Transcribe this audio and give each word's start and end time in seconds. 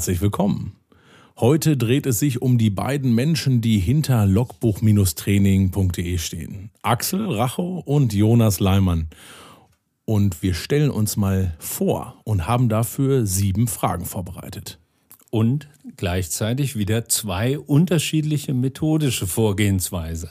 herzlich 0.00 0.22
willkommen. 0.22 0.72
Heute 1.38 1.76
dreht 1.76 2.06
es 2.06 2.20
sich 2.20 2.40
um 2.40 2.56
die 2.56 2.70
beiden 2.70 3.14
Menschen, 3.14 3.60
die 3.60 3.78
hinter 3.78 4.24
logbuch-training.de 4.24 6.16
stehen. 6.16 6.70
Axel 6.80 7.30
Rachow 7.30 7.82
und 7.84 8.14
Jonas 8.14 8.60
Leimann. 8.60 9.10
Und 10.06 10.42
wir 10.42 10.54
stellen 10.54 10.90
uns 10.90 11.18
mal 11.18 11.54
vor 11.58 12.18
und 12.24 12.46
haben 12.46 12.70
dafür 12.70 13.26
sieben 13.26 13.68
Fragen 13.68 14.06
vorbereitet. 14.06 14.78
Und 15.28 15.68
gleichzeitig 15.98 16.76
wieder 16.76 17.04
zwei 17.04 17.58
unterschiedliche 17.58 18.54
methodische 18.54 19.26
Vorgehensweise. 19.26 20.30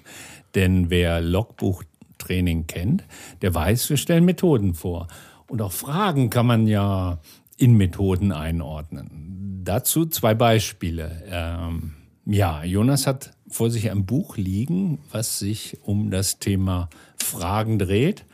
Denn 0.55 0.89
wer 0.89 1.21
Logbuchtraining 1.21 2.65
kennt, 2.65 3.03
der 3.43 3.53
weiß, 3.53 3.87
wir 3.91 3.97
stellen 3.97 4.25
Methoden 4.25 4.73
vor. 4.73 5.05
Und 5.45 5.61
auch 5.61 5.73
Fragen 5.73 6.31
kann 6.31 6.47
man 6.47 6.65
ja 6.65 7.19
in 7.59 7.75
Methoden 7.75 8.31
einordnen. 8.31 9.61
Dazu 9.63 10.05
zwei 10.05 10.33
Beispiele. 10.33 11.23
Ähm, 11.29 11.93
ja, 12.25 12.63
Jonas 12.63 13.05
hat 13.05 13.31
vor 13.49 13.69
sich 13.69 13.91
ein 13.91 14.05
Buch 14.05 14.37
liegen, 14.37 14.99
was 15.11 15.39
sich 15.39 15.77
um 15.83 16.09
das 16.09 16.39
Thema 16.39 16.89
Fragen 17.17 17.77
dreht. 17.77 18.25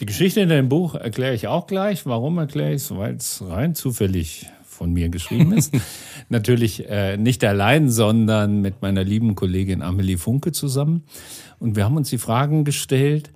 Die 0.00 0.06
Geschichte 0.06 0.40
in 0.40 0.48
dem 0.48 0.68
Buch 0.68 0.94
erkläre 0.94 1.34
ich 1.34 1.48
auch 1.48 1.66
gleich. 1.66 2.06
Warum 2.06 2.38
erkläre 2.38 2.70
ich 2.70 2.82
es? 2.82 2.96
Weil 2.96 3.16
es 3.16 3.42
rein 3.44 3.74
zufällig 3.74 4.46
von 4.62 4.92
mir 4.92 5.08
geschrieben 5.08 5.52
ist. 5.52 5.74
Natürlich 6.28 6.88
äh, 6.88 7.16
nicht 7.16 7.42
allein, 7.42 7.90
sondern 7.90 8.60
mit 8.60 8.80
meiner 8.80 9.02
lieben 9.02 9.34
Kollegin 9.34 9.82
Amelie 9.82 10.18
Funke 10.18 10.52
zusammen. 10.52 11.02
Und 11.58 11.74
wir 11.74 11.84
haben 11.84 11.96
uns 11.96 12.10
die 12.10 12.18
Fragen 12.18 12.64
gestellt, 12.64 13.32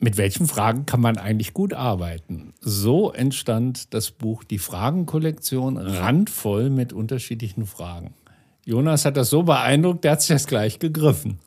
mit 0.00 0.16
welchen 0.16 0.48
Fragen 0.48 0.86
kann 0.86 1.00
man 1.00 1.18
eigentlich 1.18 1.52
gut 1.52 1.74
arbeiten? 1.74 2.54
So 2.60 3.12
entstand 3.12 3.92
das 3.94 4.10
Buch 4.10 4.44
Die 4.44 4.58
Fragenkollektion 4.58 5.76
randvoll 5.76 6.70
mit 6.70 6.92
unterschiedlichen 6.92 7.66
Fragen. 7.66 8.14
Jonas 8.64 9.04
hat 9.04 9.16
das 9.16 9.30
so 9.30 9.42
beeindruckt, 9.42 10.04
der 10.04 10.12
hat 10.12 10.22
sich 10.22 10.34
das 10.34 10.46
gleich 10.46 10.78
gegriffen. 10.78 11.38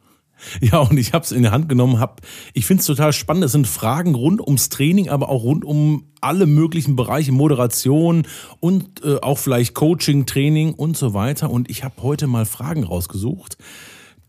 Ja, 0.59 0.79
und 0.79 0.97
ich 0.97 1.13
habe 1.13 1.23
es 1.23 1.31
in 1.31 1.43
die 1.43 1.49
Hand 1.49 1.69
genommen, 1.69 1.99
hab, 1.99 2.21
ich 2.53 2.65
finde 2.65 2.81
es 2.81 2.87
total 2.87 3.13
spannend. 3.13 3.45
Es 3.45 3.53
sind 3.53 3.67
Fragen 3.67 4.13
rund 4.13 4.41
ums 4.41 4.69
Training, 4.69 5.09
aber 5.09 5.29
auch 5.29 5.43
rund 5.43 5.63
um 5.63 6.11
alle 6.21 6.45
möglichen 6.45 6.95
Bereiche, 6.95 7.31
Moderation 7.31 8.27
und 8.59 9.03
äh, 9.03 9.19
auch 9.21 9.37
vielleicht 9.37 9.73
Coaching, 9.73 10.25
Training 10.25 10.73
und 10.73 10.97
so 10.97 11.13
weiter. 11.13 11.49
Und 11.49 11.69
ich 11.69 11.83
habe 11.83 12.01
heute 12.01 12.27
mal 12.27 12.45
Fragen 12.45 12.83
rausgesucht, 12.83 13.57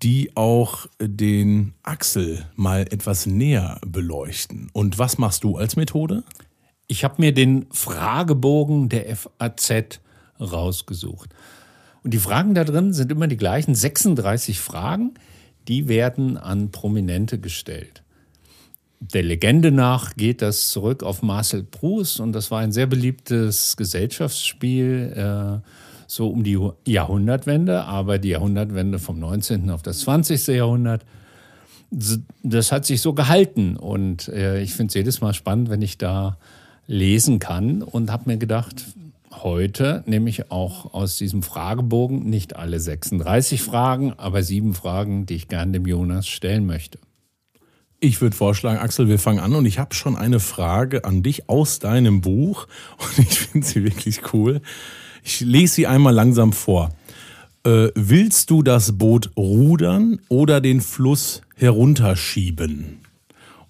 die 0.03 0.37
auch 0.37 0.87
den 1.01 1.75
Axel 1.83 2.45
mal 2.57 2.83
etwas 2.83 3.27
näher 3.27 3.81
beleuchten. 3.87 4.69
Und 4.73 4.99
was 4.99 5.19
machst 5.19 5.45
du 5.45 5.57
als 5.57 5.77
Methode? 5.77 6.25
Ich 6.87 7.05
habe 7.05 7.15
mir 7.19 7.33
den 7.33 7.67
Fragebogen 7.71 8.89
der 8.89 9.17
FAZ 9.17 10.01
rausgesucht. 10.41 11.31
Und 12.03 12.13
die 12.13 12.19
Fragen 12.19 12.55
da 12.55 12.65
drin 12.65 12.93
sind 12.93 13.11
immer 13.11 13.27
die 13.27 13.39
gleichen, 13.39 13.75
36 13.75 14.61
Fragen, 14.61 15.15
die 15.69 15.89
werden 15.89 16.37
an 16.37 16.71
Prominente 16.71 17.39
gestellt. 17.39 18.03
Der 19.01 19.23
Legende 19.23 19.71
nach 19.71 20.15
geht 20.15 20.43
das 20.43 20.69
zurück 20.69 21.03
auf 21.03 21.23
Marcel 21.23 21.63
Proust 21.63 22.21
und 22.21 22.33
das 22.33 22.51
war 22.51 22.61
ein 22.61 22.73
sehr 22.73 22.87
beliebtes 22.87 23.77
Gesellschaftsspiel. 23.77 25.13
Äh, 25.15 25.69
so 26.07 26.29
um 26.29 26.45
die 26.45 26.59
Jahrhundertwende, 26.87 27.85
aber 27.85 28.19
die 28.19 28.31
Jahrhundertwende 28.31 28.99
vom 28.99 29.19
19. 29.19 29.71
auf 29.71 29.83
das 29.83 30.01
20. 30.01 30.47
Jahrhundert, 30.49 31.05
das 31.91 32.73
hat 32.73 32.85
sich 32.85 33.01
so 33.01 33.13
gehalten. 33.13 33.77
Und 33.77 34.29
äh, 34.29 34.61
ich 34.61 34.75
finde 34.75 34.89
es 34.89 34.95
jedes 34.95 35.21
Mal 35.21 35.35
spannend, 35.35 35.71
wenn 35.71 35.83
ich 35.83 35.99
da 35.99 36.39
lesen 36.87 37.39
kann 37.39 37.83
und 37.83 38.13
habe 38.13 38.31
mir 38.31 38.37
gedacht, 38.37 38.85
heute 39.43 40.03
nehme 40.07 40.31
ich 40.31 40.51
auch 40.51 40.93
aus 40.95 41.17
diesem 41.17 41.43
Fragebogen 41.43 42.29
nicht 42.29 42.57
alle 42.57 42.79
36 42.79 43.63
Fragen, 43.63 44.13
aber 44.17 44.43
sieben 44.43 44.75
Fragen, 44.75 45.27
die 45.27 45.35
ich 45.35 45.49
gerne 45.49 45.73
dem 45.73 45.87
Jonas 45.87 46.27
stellen 46.27 46.67
möchte. 46.67 46.99
Ich 48.01 48.21
würde 48.21 48.37
vorschlagen, 48.37 48.79
Axel, 48.79 49.09
wir 49.09 49.19
fangen 49.19 49.39
an 49.39 49.55
und 49.55 49.65
ich 49.65 49.79
habe 49.79 49.95
schon 49.95 50.17
eine 50.17 50.41
Frage 50.41 51.05
an 51.05 51.23
dich 51.23 51.49
aus 51.49 51.79
deinem 51.79 52.21
Buch 52.21 52.67
und 52.99 53.19
ich 53.19 53.39
finde 53.39 53.67
sie 53.67 53.83
wirklich 53.83 54.33
cool. 54.33 54.61
Ich 55.25 55.41
lese 55.41 55.75
sie 55.75 55.87
einmal 55.87 56.15
langsam 56.15 56.53
vor. 56.53 56.91
Äh, 57.65 57.89
willst 57.95 58.51
du 58.51 58.63
das 58.63 58.99
Boot 58.99 59.31
rudern 59.39 60.21
oder 60.29 60.61
den 60.61 60.83
Fluss 60.83 61.41
herunterschieben? 61.57 63.01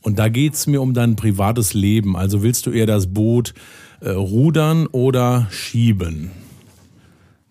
Und 0.02 0.18
da 0.18 0.28
geht's 0.28 0.66
mir 0.66 0.82
um 0.82 0.94
dein 0.94 1.14
privates 1.14 1.72
Leben. 1.72 2.16
Also 2.16 2.42
willst 2.42 2.66
du 2.66 2.72
eher 2.72 2.86
das 2.86 3.06
Boot 3.06 3.54
äh, 4.00 4.10
rudern 4.10 4.88
oder 4.88 5.46
schieben? 5.50 6.32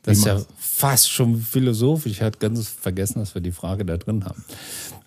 Das 0.03 0.17
ist 0.17 0.25
ja 0.25 0.41
fast 0.57 1.09
schon 1.09 1.37
philosophisch. 1.37 2.11
Ich 2.11 2.21
hatte 2.21 2.39
ganz 2.39 2.67
vergessen, 2.67 3.19
dass 3.19 3.33
wir 3.35 3.41
die 3.41 3.53
Frage 3.53 3.85
da 3.85 3.95
drin 3.95 4.25
haben. 4.25 4.43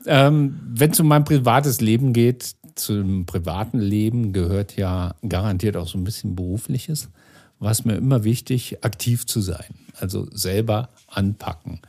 Ähm, 0.06 0.58
Wenn 0.72 0.92
es 0.92 1.00
um 1.00 1.06
mein 1.06 1.24
privates 1.24 1.82
Leben 1.82 2.14
geht, 2.14 2.54
zum 2.76 3.26
privaten 3.26 3.78
Leben 3.78 4.32
gehört 4.32 4.76
ja 4.76 5.14
garantiert 5.28 5.76
auch 5.76 5.86
so 5.86 5.98
ein 5.98 6.04
bisschen 6.04 6.34
berufliches 6.34 7.10
war 7.58 7.70
es 7.70 7.84
mir 7.84 7.96
immer 7.96 8.24
wichtig, 8.24 8.84
aktiv 8.84 9.26
zu 9.26 9.40
sein, 9.40 9.74
also 9.98 10.28
selber 10.30 10.90
anpacken. 11.08 11.80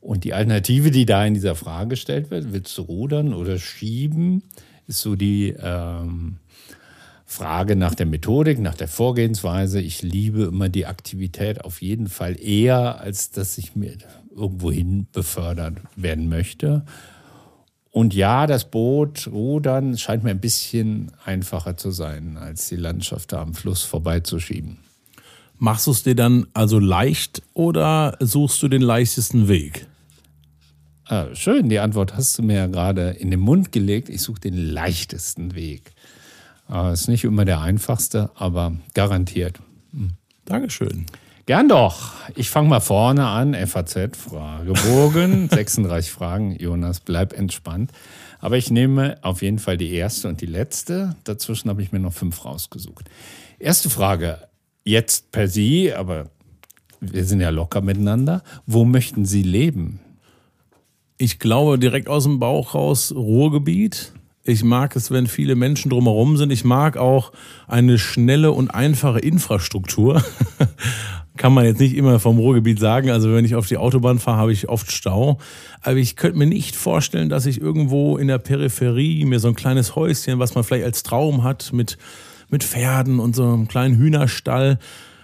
Und 0.00 0.24
die 0.24 0.34
Alternative, 0.34 0.90
die 0.90 1.06
da 1.06 1.24
in 1.24 1.34
dieser 1.34 1.54
Frage 1.54 1.90
gestellt 1.90 2.30
wird, 2.30 2.52
willst 2.52 2.76
du 2.76 2.82
rudern 2.82 3.34
oder 3.34 3.58
schieben, 3.58 4.42
ist 4.88 5.00
so 5.00 5.14
die 5.14 5.54
ähm, 5.58 6.38
Frage 7.24 7.76
nach 7.76 7.94
der 7.94 8.06
Methodik, 8.06 8.58
nach 8.58 8.74
der 8.74 8.88
Vorgehensweise. 8.88 9.80
Ich 9.80 10.02
liebe 10.02 10.42
immer 10.42 10.68
die 10.68 10.86
Aktivität 10.86 11.64
auf 11.64 11.80
jeden 11.82 12.08
Fall 12.08 12.36
eher, 12.38 13.00
als 13.00 13.30
dass 13.30 13.56
ich 13.58 13.76
mir 13.76 13.96
irgendwohin 14.34 15.06
befördert 15.12 15.78
werden 15.94 16.28
möchte. 16.28 16.84
Und 17.90 18.14
ja, 18.14 18.46
das 18.46 18.70
Boot 18.70 19.28
rudern 19.30 19.96
scheint 19.98 20.24
mir 20.24 20.30
ein 20.30 20.40
bisschen 20.40 21.12
einfacher 21.24 21.76
zu 21.76 21.90
sein, 21.90 22.38
als 22.38 22.68
die 22.68 22.76
Landschaft 22.76 23.32
da 23.32 23.42
am 23.42 23.54
Fluss 23.54 23.82
vorbeizuschieben. 23.82 24.78
Machst 25.62 25.86
du 25.86 25.92
es 25.92 26.02
dir 26.02 26.16
dann 26.16 26.48
also 26.54 26.80
leicht 26.80 27.40
oder 27.54 28.16
suchst 28.18 28.60
du 28.64 28.66
den 28.66 28.82
leichtesten 28.82 29.46
Weg? 29.46 29.86
Ah, 31.04 31.26
schön, 31.34 31.68
die 31.68 31.78
Antwort 31.78 32.16
hast 32.16 32.36
du 32.36 32.42
mir 32.42 32.56
ja 32.56 32.66
gerade 32.66 33.10
in 33.10 33.30
den 33.30 33.38
Mund 33.38 33.70
gelegt. 33.70 34.08
Ich 34.08 34.22
suche 34.22 34.40
den 34.40 34.56
leichtesten 34.56 35.54
Weg. 35.54 35.92
Äh, 36.68 36.92
ist 36.92 37.06
nicht 37.06 37.22
immer 37.22 37.44
der 37.44 37.60
einfachste, 37.60 38.32
aber 38.34 38.76
garantiert. 38.94 39.60
Hm. 39.92 40.14
Dankeschön. 40.46 41.06
Gern 41.46 41.68
doch. 41.68 42.14
Ich 42.34 42.50
fange 42.50 42.68
mal 42.68 42.80
vorne 42.80 43.28
an. 43.28 43.54
FAZ, 43.54 44.16
Fragebogen, 44.16 45.48
36 45.48 46.10
Fragen. 46.10 46.56
Jonas, 46.58 46.98
bleib 46.98 47.38
entspannt. 47.38 47.92
Aber 48.40 48.56
ich 48.56 48.72
nehme 48.72 49.16
auf 49.22 49.42
jeden 49.42 49.60
Fall 49.60 49.76
die 49.76 49.92
erste 49.92 50.26
und 50.26 50.40
die 50.40 50.46
letzte. 50.46 51.14
Dazwischen 51.22 51.70
habe 51.70 51.84
ich 51.84 51.92
mir 51.92 52.00
noch 52.00 52.14
fünf 52.14 52.44
rausgesucht. 52.44 53.08
Erste 53.60 53.90
Frage 53.90 54.40
jetzt 54.84 55.32
per 55.32 55.48
Sie, 55.48 55.92
aber 55.92 56.30
wir 57.00 57.24
sind 57.24 57.40
ja 57.40 57.50
locker 57.50 57.80
miteinander. 57.80 58.42
Wo 58.66 58.84
möchten 58.84 59.24
Sie 59.24 59.42
leben? 59.42 60.00
Ich 61.18 61.38
glaube 61.38 61.78
direkt 61.78 62.08
aus 62.08 62.24
dem 62.24 62.38
Bauch 62.38 62.74
raus 62.74 63.12
Ruhrgebiet. 63.14 64.12
Ich 64.44 64.64
mag 64.64 64.96
es, 64.96 65.10
wenn 65.12 65.28
viele 65.28 65.54
Menschen 65.54 65.90
drumherum 65.90 66.36
sind. 66.36 66.50
Ich 66.50 66.64
mag 66.64 66.96
auch 66.96 67.32
eine 67.68 67.98
schnelle 67.98 68.50
und 68.50 68.70
einfache 68.70 69.20
Infrastruktur. 69.20 70.22
Kann 71.36 71.54
man 71.54 71.64
jetzt 71.64 71.80
nicht 71.80 71.96
immer 71.96 72.18
vom 72.18 72.38
Ruhrgebiet 72.38 72.78
sagen. 72.78 73.10
Also 73.10 73.32
wenn 73.32 73.44
ich 73.44 73.54
auf 73.54 73.68
die 73.68 73.76
Autobahn 73.76 74.18
fahre, 74.18 74.38
habe 74.38 74.52
ich 74.52 74.68
oft 74.68 74.90
Stau. 74.90 75.38
Aber 75.80 75.96
ich 75.96 76.16
könnte 76.16 76.38
mir 76.38 76.46
nicht 76.46 76.74
vorstellen, 76.74 77.28
dass 77.28 77.46
ich 77.46 77.60
irgendwo 77.60 78.16
in 78.16 78.28
der 78.28 78.38
Peripherie 78.38 79.24
mir 79.24 79.38
so 79.38 79.48
ein 79.48 79.54
kleines 79.54 79.94
Häuschen, 79.94 80.40
was 80.40 80.54
man 80.54 80.64
vielleicht 80.64 80.84
als 80.84 81.04
Traum 81.04 81.44
hat, 81.44 81.72
mit 81.72 81.98
mit 82.52 82.62
Pferden 82.62 83.18
und 83.18 83.34
so 83.34 83.44
einem 83.44 83.66
kleinen 83.66 83.96
Hühnerstall. 83.96 84.78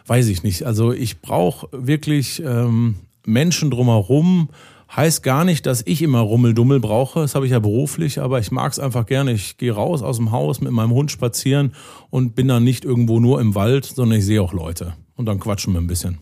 Weiß 0.07 0.27
ich 0.29 0.43
nicht. 0.43 0.65
Also 0.65 0.93
ich 0.93 1.21
brauche 1.21 1.69
wirklich 1.71 2.43
ähm, 2.45 2.97
Menschen 3.25 3.71
drumherum. 3.71 4.49
Heißt 4.97 5.23
gar 5.23 5.45
nicht, 5.45 5.67
dass 5.67 5.83
ich 5.87 6.01
immer 6.01 6.21
Rummeldummel 6.21 6.81
brauche. 6.81 7.21
Das 7.21 7.35
habe 7.35 7.45
ich 7.45 7.53
ja 7.53 7.59
beruflich, 7.59 8.19
aber 8.21 8.41
ich 8.41 8.51
mag 8.51 8.73
es 8.73 8.79
einfach 8.79 9.05
gerne. 9.05 9.33
Ich 9.33 9.59
gehe 9.59 9.73
raus 9.73 10.03
aus 10.03 10.17
dem 10.17 10.33
Haus 10.33 10.63
mit 10.63 10.73
meinem 10.73 10.93
Hund 10.93 11.11
spazieren 11.11 11.75
und 12.09 12.35
bin 12.35 12.49
dann 12.49 12.65
nicht 12.65 12.87
irgendwo 12.87 13.21
nur 13.21 13.39
im 13.39 13.55
Wald, 13.55 13.85
sondern 13.85 14.19
ich 14.19 14.25
sehe 14.25 14.41
auch 14.41 14.55
Leute. 14.55 14.95
Und 15.15 15.27
dann 15.27 15.39
quatschen 15.39 15.75
wir 15.75 15.81
ein 15.81 15.87
bisschen. 15.87 16.19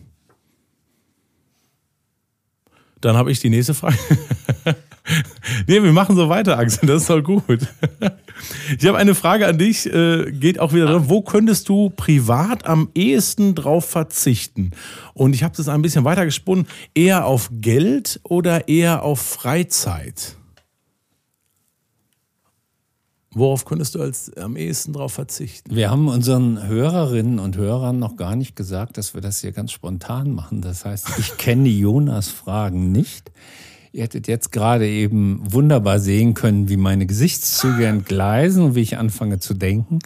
Dann 2.99 3.15
habe 3.15 3.31
ich 3.31 3.39
die 3.39 3.49
nächste 3.49 3.73
Frage. 3.73 3.97
nee, 5.67 5.81
wir 5.81 5.93
machen 5.93 6.15
so 6.15 6.29
weiter, 6.29 6.57
Axel. 6.57 6.87
Das 6.87 7.03
ist 7.03 7.09
doch 7.09 7.23
gut. 7.23 7.43
Ich 8.77 8.85
habe 8.85 8.97
eine 8.97 9.15
Frage 9.15 9.47
an 9.47 9.57
dich, 9.57 9.91
äh, 9.91 10.31
geht 10.31 10.59
auch 10.59 10.73
wieder 10.73 10.85
darum, 10.85 11.09
wo 11.09 11.21
könntest 11.21 11.69
du 11.69 11.89
privat 11.89 12.65
am 12.65 12.89
ehesten 12.93 13.55
drauf 13.55 13.85
verzichten? 13.85 14.71
Und 15.13 15.33
ich 15.33 15.43
habe 15.43 15.55
das 15.55 15.67
ein 15.67 15.81
bisschen 15.81 16.05
weiter 16.05 16.25
gesponnen, 16.25 16.67
eher 16.93 17.25
auf 17.25 17.49
Geld 17.51 18.19
oder 18.23 18.67
eher 18.67 19.03
auf 19.03 19.19
Freizeit? 19.19 20.37
Worauf 23.37 23.65
könntest 23.65 23.93
du 23.93 24.01
als 24.01 24.35
am 24.35 24.55
ehesten 24.55 24.93
darauf 24.93 25.13
verzichten? 25.13 25.75
Wir 25.75 25.91
haben 25.91 26.07
unseren 26.07 26.65
Hörerinnen 26.65 27.37
und 27.37 27.55
Hörern 27.55 27.99
noch 27.99 28.15
gar 28.15 28.35
nicht 28.35 28.55
gesagt, 28.55 28.97
dass 28.97 29.13
wir 29.13 29.21
das 29.21 29.41
hier 29.41 29.51
ganz 29.51 29.71
spontan 29.71 30.31
machen. 30.31 30.61
Das 30.61 30.85
heißt, 30.85 31.19
ich 31.19 31.37
kenne 31.37 31.69
Jonas 31.69 32.29
Fragen 32.29 32.91
nicht. 32.91 33.31
Ihr 33.91 34.03
hättet 34.03 34.27
jetzt 34.27 34.51
gerade 34.51 34.87
eben 34.87 35.41
wunderbar 35.43 35.99
sehen 35.99 36.33
können, 36.33 36.69
wie 36.69 36.77
meine 36.77 37.05
Gesichtszüge 37.05 37.85
entgleisen 37.85 38.63
und 38.63 38.75
wie 38.75 38.81
ich 38.81 38.97
anfange 38.97 39.39
zu 39.39 39.53
denken. 39.53 39.99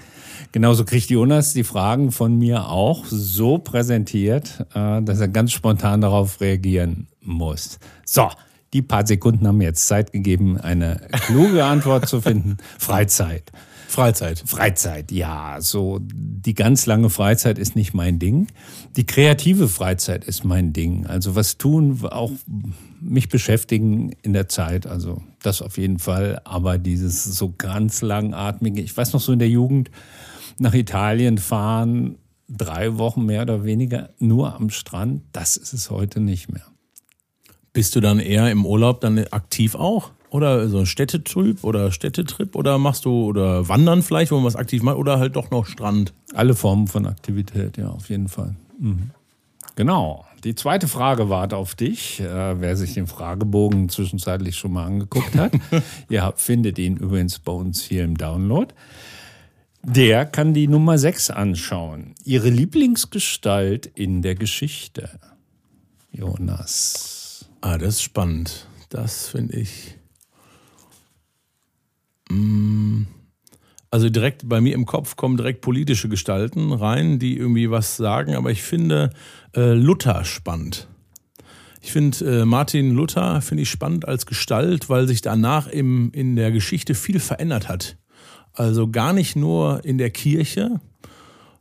Genauso 0.52 0.86
kriegt 0.86 1.10
Jonas 1.10 1.54
die 1.54 1.64
Fragen 1.64 2.12
von 2.12 2.38
mir 2.38 2.68
auch 2.68 3.06
so 3.06 3.58
präsentiert, 3.58 4.66
äh, 4.74 5.02
dass 5.02 5.20
er 5.20 5.28
ganz 5.28 5.52
spontan 5.52 6.02
darauf 6.02 6.42
reagieren 6.42 7.08
muss. 7.22 7.80
So, 8.06 8.30
die 8.74 8.82
paar 8.82 9.06
Sekunden 9.06 9.48
haben 9.48 9.58
mir 9.58 9.66
jetzt 9.66 9.88
Zeit 9.88 10.12
gegeben, 10.12 10.58
eine 10.58 11.02
kluge 11.26 11.66
Antwort 11.66 12.08
zu 12.08 12.22
finden. 12.22 12.58
Freizeit. 12.80 13.52
Freizeit. 13.88 14.42
Freizeit, 14.46 15.12
ja. 15.12 15.58
So 15.60 16.00
die 16.02 16.54
ganz 16.54 16.86
lange 16.86 17.10
Freizeit 17.10 17.60
ist 17.60 17.76
nicht 17.76 17.94
mein 17.94 18.20
Ding. 18.20 18.48
Die 18.96 19.06
kreative 19.06 19.68
Freizeit 19.68 20.24
ist 20.24 20.46
mein 20.46 20.72
Ding. 20.72 21.06
Also 21.06 21.36
was 21.36 21.58
tun, 21.58 22.00
auch 22.10 22.32
mich 23.02 23.30
beschäftigen 23.30 24.12
in 24.22 24.34
der 24.34 24.48
Zeit. 24.48 24.88
Also 24.88 25.22
das 25.42 25.62
auf 25.62 25.78
jeden 25.78 26.00
Fall. 26.00 26.42
Aber 26.46 26.78
dieses 26.78 27.24
so 27.24 27.54
ganz 27.58 28.02
langatmige, 28.02 28.82
ich 28.82 28.96
weiß 28.96 29.14
noch 29.14 29.22
so 29.22 29.34
in 29.34 29.40
der 29.40 29.50
Jugend 29.50 29.92
nach 30.58 30.74
Italien 30.74 31.38
fahren, 31.38 32.18
drei 32.48 32.98
Wochen 32.98 33.26
mehr 33.26 33.42
oder 33.44 33.64
weniger 33.64 34.10
nur 34.20 34.56
am 34.56 34.70
Strand, 34.70 35.24
das 35.32 35.58
ist 35.58 35.74
es 35.74 35.90
heute 35.90 36.20
nicht 36.20 36.52
mehr. 36.52 36.66
Bist 37.74 37.96
du 37.96 38.02
dann 38.02 38.20
eher 38.20 38.52
im 38.52 38.66
Urlaub 38.66 39.02
dann 39.02 39.18
aktiv 39.32 39.76
auch? 39.76 40.12
Oder 40.30 40.70
so 40.70 40.80
ein 40.80 40.86
Städtetrip 40.86 41.64
oder 41.64 41.92
Städtetrip? 41.92 42.56
Oder 42.56 42.78
machst 42.78 43.06
du, 43.06 43.26
oder 43.26 43.68
Wandern 43.68 44.02
vielleicht, 44.02 44.32
wo 44.32 44.36
man 44.36 44.46
was 44.46 44.56
aktiv 44.56 44.82
macht? 44.82 44.98
Oder 44.98 45.20
halt 45.20 45.36
doch 45.36 45.52
noch 45.52 45.66
Strand? 45.66 46.14
Alle 46.34 46.54
Formen 46.54 46.88
von 46.88 47.06
Aktivität, 47.06 47.78
ja, 47.78 47.90
auf 47.90 48.10
jeden 48.10 48.28
Fall. 48.28 48.56
Mhm. 48.80 49.12
Genau. 49.82 50.28
Die 50.44 50.54
zweite 50.54 50.88
Frage 50.88 51.30
wart 51.30 51.56
auf 51.56 51.74
dich. 51.74 52.20
Äh, 52.20 52.62
wer 52.62 52.78
sich 52.78 52.94
den 52.94 53.08
Fragebogen 53.08 53.90
zwischenzeitlich 53.90 54.56
schon 54.56 54.74
mal 54.74 54.86
angeguckt 54.86 55.36
hat, 55.36 55.54
ihr 56.10 56.32
findet 56.36 56.78
ihn 56.78 56.98
übrigens 56.98 57.40
bei 57.40 57.52
uns 57.52 57.82
hier 57.82 58.04
im 58.04 58.16
Download. 58.16 58.72
Der 59.82 60.28
kann 60.28 60.54
die 60.54 60.68
Nummer 60.68 61.00
6 61.00 61.32
anschauen. 61.32 62.14
Ihre 62.24 62.50
Lieblingsgestalt 62.50 63.88
in 63.88 64.22
der 64.22 64.36
Geschichte. 64.36 65.20
Jonas. 66.12 67.50
Ah, 67.62 67.80
das 67.80 67.96
ist 67.96 68.04
spannend. 68.04 68.68
Das 68.90 69.30
finde 69.30 69.58
ich. 69.58 69.98
Also 73.92 74.10
direkt 74.10 74.48
bei 74.48 74.62
mir 74.62 74.74
im 74.74 74.86
Kopf 74.86 75.18
kommen 75.18 75.36
direkt 75.36 75.62
politische 75.62 76.08
Gestalten 76.08 76.72
rein, 76.72 77.20
die 77.20 77.38
irgendwie 77.38 77.70
was 77.70 77.98
sagen, 77.98 78.36
aber 78.36 78.50
ich 78.50 78.64
finde 78.64 79.12
äh, 79.54 79.74
Luther 79.74 80.24
spannend. 80.24 80.88
Ich 81.82 81.92
finde 81.92 82.42
äh, 82.42 82.46
Martin 82.46 82.92
Luther 82.92 83.42
finde 83.42 83.64
ich 83.64 83.70
spannend 83.70 84.08
als 84.08 84.26
Gestalt, 84.26 84.90
weil 84.90 85.08
sich 85.08 85.22
danach 85.22 85.68
im, 85.68 86.12
in 86.14 86.38
der 86.38 86.52
Geschichte 86.52 86.96
viel 86.96 87.20
verändert 87.20 87.68
hat. 87.68 87.98
Also 88.54 88.90
gar 88.90 89.12
nicht 89.12 89.36
nur 89.36 89.84
in 89.84 89.98
der 89.98 90.10
Kirche, 90.10 90.80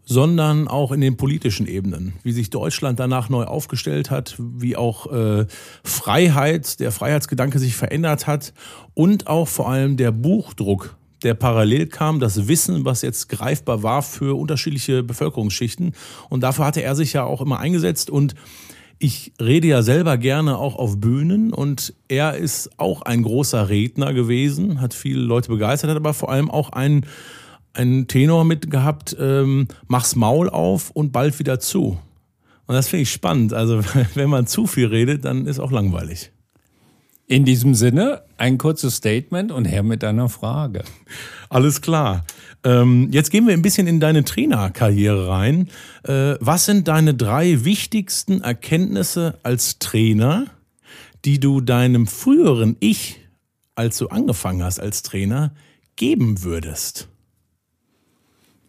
sondern 0.05 0.69
auch 0.69 0.93
in 0.93 1.01
den 1.01 1.17
politischen 1.17 1.67
Ebenen, 1.67 2.15
wie 2.23 2.33
sich 2.33 2.51
Deutschland 2.51 3.01
danach 3.01 3.29
neu 3.29 3.45
aufgestellt 3.45 4.11
hat, 4.11 4.37
wie 4.39 4.77
auch 4.77 5.11
äh, 5.13 5.47
Freiheit, 5.83 6.81
der 6.81 6.93
Freiheitsgedanke 6.93 7.59
sich 7.59 7.75
verändert 7.75 8.27
hat 8.27 8.53
und 8.95 9.27
auch 9.27 9.49
vor 9.49 9.69
allem 9.69 9.97
der 9.97 10.13
Buchdruck, 10.13 10.97
der 11.23 11.35
parallel 11.35 11.87
kam, 11.87 12.21
das 12.21 12.49
Wissen, 12.49 12.85
was 12.85 13.03
jetzt 13.03 13.29
greifbar 13.29 13.83
war 13.83 14.03
für 14.03 14.39
unterschiedliche 14.39 15.03
Bevölkerungsschichten. 15.03 15.93
Und 16.29 16.43
dafür 16.43 16.65
hatte 16.65 16.83
er 16.83 16.95
sich 16.95 17.13
ja 17.13 17.25
auch 17.25 17.41
immer 17.41 17.59
eingesetzt 17.59 18.11
und 18.11 18.35
ich 18.99 19.33
rede 19.41 19.67
ja 19.67 19.83
selber 19.83 20.19
gerne 20.19 20.59
auch 20.59 20.77
auf 20.77 21.01
Bühnen 21.01 21.55
und 21.55 21.95
er 22.09 22.37
ist 22.37 22.71
auch 22.79 23.01
ein 23.03 23.23
großer 23.23 23.71
Redner 23.71 24.13
gewesen, 24.13 24.83
hat 24.83 24.93
viele 24.93 25.23
Leute 25.23 25.49
begeistert, 25.49 25.91
hat 25.91 25.97
aber 25.97 26.13
vor 26.13 26.31
allem 26.31 26.51
auch 26.51 26.71
einen 26.71 27.07
einen 27.73 28.09
Tenor 28.09 28.45
mitgehabt, 28.45 29.17
ähm, 29.19 29.69
mach's 29.87 30.17
Maul 30.17 30.51
auf 30.51 30.91
und 30.91 31.13
bald 31.13 31.39
wieder 31.39 31.61
zu. 31.61 31.99
Und 32.67 32.75
das 32.75 32.89
finde 32.89 33.03
ich 33.03 33.13
spannend. 33.13 33.53
Also 33.53 33.81
wenn 34.15 34.29
man 34.29 34.47
zu 34.47 34.67
viel 34.67 34.87
redet, 34.87 35.25
dann 35.25 35.47
ist 35.47 35.61
auch 35.61 35.71
langweilig. 35.71 36.33
In 37.31 37.45
diesem 37.45 37.77
Sinne 37.77 38.25
ein 38.39 38.59
kurzes 38.59 38.97
Statement 38.97 39.53
und 39.53 39.65
her 39.65 39.85
mit 39.85 40.03
deiner 40.03 40.29
Frage. 40.29 40.83
Alles 41.49 41.81
klar. 41.81 42.25
Ähm, 42.65 43.07
jetzt 43.13 43.31
gehen 43.31 43.47
wir 43.47 43.55
ein 43.55 43.63
bisschen 43.63 43.87
in 43.87 44.01
deine 44.01 44.25
Trainerkarriere 44.25 45.29
rein. 45.29 45.69
Äh, 46.03 46.35
was 46.41 46.65
sind 46.65 46.89
deine 46.89 47.15
drei 47.15 47.65
wichtigsten 47.65 48.41
Erkenntnisse 48.41 49.39
als 49.45 49.79
Trainer, 49.79 50.47
die 51.25 51.39
du 51.39 51.61
deinem 51.61 52.09
früheren 52.09 52.77
Ich, 52.81 53.21
als 53.77 53.99
du 53.99 54.09
angefangen 54.09 54.65
hast 54.65 54.81
als 54.81 55.05
Trainer, 55.05 55.55
geben 55.95 56.43
würdest? 56.43 57.07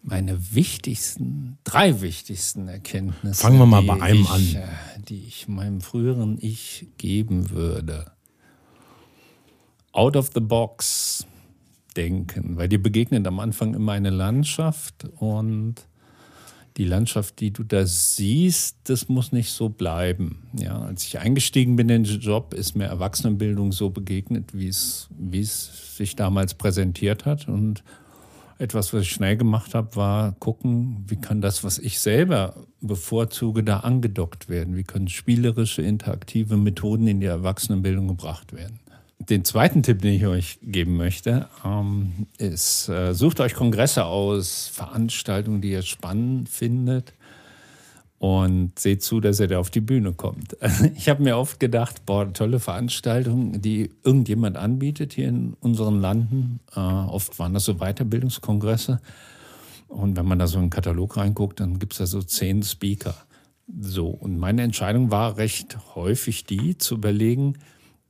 meine 0.03 0.53
wichtigsten, 0.53 1.57
drei 1.63 2.01
wichtigsten 2.01 2.67
Erkenntnisse. 2.67 3.41
Fangen 3.41 3.57
wir 3.57 3.65
mal 3.65 3.81
bei 3.83 4.01
einem 4.01 4.21
ich, 4.21 4.29
an. 4.29 4.55
Äh, 4.55 5.01
die 5.07 5.25
ich 5.25 5.47
meinem 5.47 5.81
früheren 5.81 6.37
Ich 6.39 6.87
geben 6.97 7.49
würde. 7.49 8.11
Out 9.93 10.15
of 10.15 10.31
the 10.33 10.39
box 10.39 11.25
denken, 11.95 12.57
weil 12.57 12.69
dir 12.69 12.81
begegnet 12.81 13.27
am 13.27 13.39
Anfang 13.39 13.73
immer 13.73 13.91
eine 13.91 14.09
Landschaft 14.09 15.05
und 15.17 15.75
die 16.77 16.85
Landschaft, 16.85 17.41
die 17.41 17.51
du 17.51 17.63
da 17.63 17.85
siehst, 17.85 18.77
das 18.85 19.09
muss 19.09 19.33
nicht 19.33 19.51
so 19.51 19.67
bleiben. 19.67 20.47
Ja, 20.57 20.79
als 20.79 21.03
ich 21.05 21.19
eingestiegen 21.19 21.75
bin 21.75 21.89
in 21.89 22.05
den 22.05 22.19
Job, 22.19 22.53
ist 22.53 22.75
mir 22.75 22.85
Erwachsenenbildung 22.85 23.73
so 23.73 23.89
begegnet, 23.89 24.53
wie 24.53 24.69
es, 24.69 25.09
wie 25.17 25.41
es 25.41 25.97
sich 25.97 26.15
damals 26.15 26.53
präsentiert 26.53 27.25
hat 27.25 27.49
und 27.49 27.83
etwas, 28.57 28.93
was 28.93 29.01
ich 29.01 29.11
schnell 29.11 29.37
gemacht 29.37 29.73
habe, 29.73 29.95
war 29.95 30.33
gucken, 30.33 31.03
wie 31.07 31.15
kann 31.15 31.41
das, 31.41 31.63
was 31.63 31.79
ich 31.79 31.99
selber 31.99 32.67
bevorzuge, 32.79 33.63
da 33.63 33.79
angedockt 33.79 34.49
werden? 34.49 34.75
Wie 34.75 34.83
können 34.83 35.07
spielerische, 35.07 35.81
interaktive 35.81 36.57
Methoden 36.57 37.07
in 37.07 37.19
die 37.19 37.25
Erwachsenenbildung 37.25 38.07
gebracht 38.07 38.53
werden? 38.53 38.79
Den 39.29 39.45
zweiten 39.45 39.83
Tipp, 39.83 40.01
den 40.01 40.13
ich 40.13 40.25
euch 40.25 40.57
geben 40.63 40.97
möchte, 40.97 41.47
ähm, 41.63 42.27
ist, 42.37 42.89
äh, 42.89 43.13
sucht 43.13 43.39
euch 43.39 43.53
Kongresse 43.53 44.05
aus, 44.05 44.67
Veranstaltungen, 44.67 45.61
die 45.61 45.71
ihr 45.71 45.83
spannend 45.83 46.49
findet 46.49 47.13
und 48.17 48.79
seht 48.79 49.03
zu, 49.03 49.19
dass 49.19 49.39
er 49.39 49.47
da 49.47 49.59
auf 49.59 49.69
die 49.69 49.81
Bühne 49.81 50.13
kommt. 50.13 50.57
Ich 50.95 51.09
habe 51.09 51.23
mir 51.23 51.37
oft 51.37 51.59
gedacht, 51.59 52.05
boah, 52.05 52.31
tolle 52.33 52.59
Veranstaltung, 52.59 53.61
die 53.61 53.91
irgendjemand 54.03 54.57
anbietet 54.57 55.13
hier 55.13 55.27
in 55.27 55.53
unseren 55.59 55.99
Landen. 55.99 56.59
Äh, 56.75 56.79
oft 56.79 57.37
waren 57.37 57.53
das 57.53 57.65
so 57.65 57.75
Weiterbildungskongresse. 57.75 59.01
Und 59.87 60.15
wenn 60.15 60.25
man 60.25 60.39
da 60.39 60.47
so 60.47 60.57
in 60.57 60.65
den 60.65 60.69
Katalog 60.69 61.17
reinguckt, 61.17 61.59
dann 61.59 61.79
gibt 61.79 61.93
es 61.93 61.99
da 61.99 62.05
so 62.05 62.21
zehn 62.21 62.63
Speaker. 62.63 63.15
So, 63.79 64.07
und 64.07 64.37
meine 64.37 64.63
Entscheidung 64.63 65.11
war 65.11 65.37
recht 65.37 65.77
häufig 65.95 66.45
die, 66.45 66.77
zu 66.77 66.95
überlegen, 66.95 67.57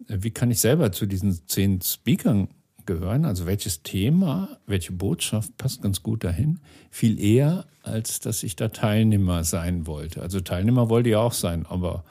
wie 0.08 0.31
kann 0.31 0.51
ich 0.51 0.60
selber 0.60 0.91
zu 0.91 1.05
diesen 1.05 1.48
zehn 1.48 1.81
Speakern 1.81 2.50
gehören, 2.86 3.25
also 3.25 3.46
welches 3.46 3.84
Thema, 3.84 4.58
welche 4.65 4.91
Botschaft 4.91 5.55
passt 5.58 5.81
ganz 5.81 6.03
gut 6.03 6.24
dahin, 6.24 6.60
viel 6.89 7.20
eher, 7.20 7.65
als 7.84 8.20
dass 8.20 8.43
ich 8.43 8.55
da 8.55 8.70
Teilnehmer 8.70 9.43
sein 9.43 9.88
wollte. 9.88 10.22
Also 10.22 10.39
Teilnehmer 10.39 10.89
wollte 10.89 11.10
ich 11.10 11.15
auch 11.15 11.34
sein, 11.34 11.65
aber 11.67 12.03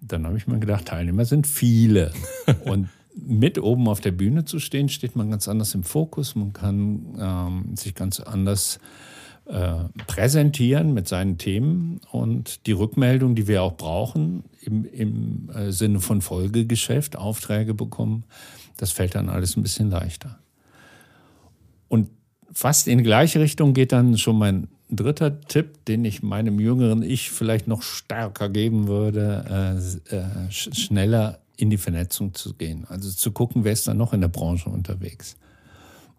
dann 0.00 0.26
habe 0.26 0.36
ich 0.36 0.46
mir 0.46 0.58
gedacht, 0.58 0.86
Teilnehmer 0.86 1.24
sind 1.24 1.46
viele. 1.46 2.12
Und 2.64 2.88
mit 3.14 3.58
oben 3.58 3.88
auf 3.88 4.00
der 4.00 4.12
Bühne 4.12 4.44
zu 4.44 4.58
stehen, 4.58 4.88
steht 4.88 5.16
man 5.16 5.30
ganz 5.30 5.48
anders 5.48 5.74
im 5.74 5.82
Fokus, 5.82 6.34
man 6.34 6.52
kann 6.52 7.16
ähm, 7.18 7.76
sich 7.76 7.94
ganz 7.94 8.20
anders 8.20 8.76
äh, 8.76 9.09
präsentieren 10.06 10.94
mit 10.94 11.08
seinen 11.08 11.38
Themen 11.38 12.00
und 12.12 12.66
die 12.66 12.72
Rückmeldung, 12.72 13.34
die 13.34 13.48
wir 13.48 13.62
auch 13.62 13.76
brauchen, 13.76 14.44
im, 14.60 14.84
im 14.84 15.50
äh, 15.50 15.72
Sinne 15.72 16.00
von 16.00 16.20
Folgegeschäft, 16.20 17.16
Aufträge 17.16 17.74
bekommen, 17.74 18.24
das 18.76 18.92
fällt 18.92 19.14
dann 19.14 19.28
alles 19.28 19.56
ein 19.56 19.62
bisschen 19.62 19.90
leichter. 19.90 20.38
Und 21.88 22.10
fast 22.52 22.86
in 22.86 22.98
die 22.98 23.04
gleiche 23.04 23.40
Richtung 23.40 23.74
geht 23.74 23.92
dann 23.92 24.16
schon 24.18 24.38
mein 24.38 24.68
dritter 24.88 25.40
Tipp, 25.40 25.84
den 25.84 26.04
ich 26.04 26.22
meinem 26.22 26.60
jüngeren 26.60 27.02
Ich 27.02 27.30
vielleicht 27.30 27.66
noch 27.66 27.82
stärker 27.82 28.48
geben 28.48 28.86
würde, 28.86 29.78
äh, 30.10 30.16
äh, 30.16 30.50
schneller 30.50 31.40
in 31.56 31.70
die 31.70 31.78
Vernetzung 31.78 32.34
zu 32.34 32.54
gehen. 32.54 32.86
Also 32.88 33.10
zu 33.10 33.32
gucken, 33.32 33.64
wer 33.64 33.72
ist 33.72 33.88
da 33.88 33.94
noch 33.94 34.12
in 34.12 34.20
der 34.20 34.28
Branche 34.28 34.70
unterwegs. 34.70 35.36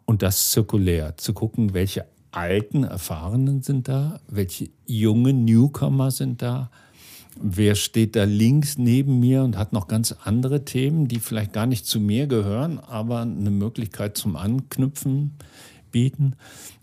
Und 0.06 0.22
das 0.22 0.52
zirkulär, 0.52 1.18
zu 1.18 1.34
gucken, 1.34 1.74
welche 1.74 2.06
alten 2.32 2.84
Erfahrenen 2.84 3.62
sind 3.62 3.88
da, 3.88 4.20
welche 4.28 4.70
jungen 4.86 5.46
Newcomer 5.46 6.12
sind 6.12 6.42
da, 6.42 6.70
wer 7.40 7.76
steht 7.76 8.16
da 8.16 8.24
links 8.24 8.78
neben 8.78 9.20
mir 9.20 9.44
und 9.44 9.58
hat 9.58 9.74
noch 9.74 9.88
ganz 9.88 10.14
andere 10.24 10.66
Themen, 10.66 11.08
die 11.08 11.20
vielleicht 11.20 11.54
gar 11.54 11.66
nicht 11.66 11.86
zu 11.86 12.00
mir 12.00 12.28
gehören, 12.28 12.80
aber 12.80 13.22
eine 13.22 13.52
Möglichkeit 13.52 14.18
zum 14.18 14.36
Anknüpfen 14.36 15.38
bieten, 15.92 16.36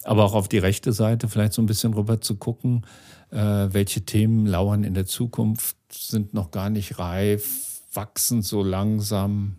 aber 0.04 0.24
auch 0.24 0.34
auf 0.34 0.48
die 0.48 0.58
rechte 0.58 0.92
Seite 0.92 1.28
vielleicht 1.28 1.52
so 1.52 1.62
ein 1.62 1.66
bisschen 1.66 1.94
rüber 1.94 2.20
zu 2.20 2.36
gucken, 2.36 2.84
äh, 3.30 3.36
welche 3.36 4.02
Themen 4.02 4.46
lauern 4.46 4.84
in 4.84 4.94
der 4.94 5.06
Zukunft, 5.06 5.76
sind 5.90 6.34
noch 6.34 6.50
gar 6.50 6.70
nicht 6.70 6.98
reif, 6.98 7.82
wachsen 7.92 8.42
so 8.42 8.62
langsam. 8.62 9.56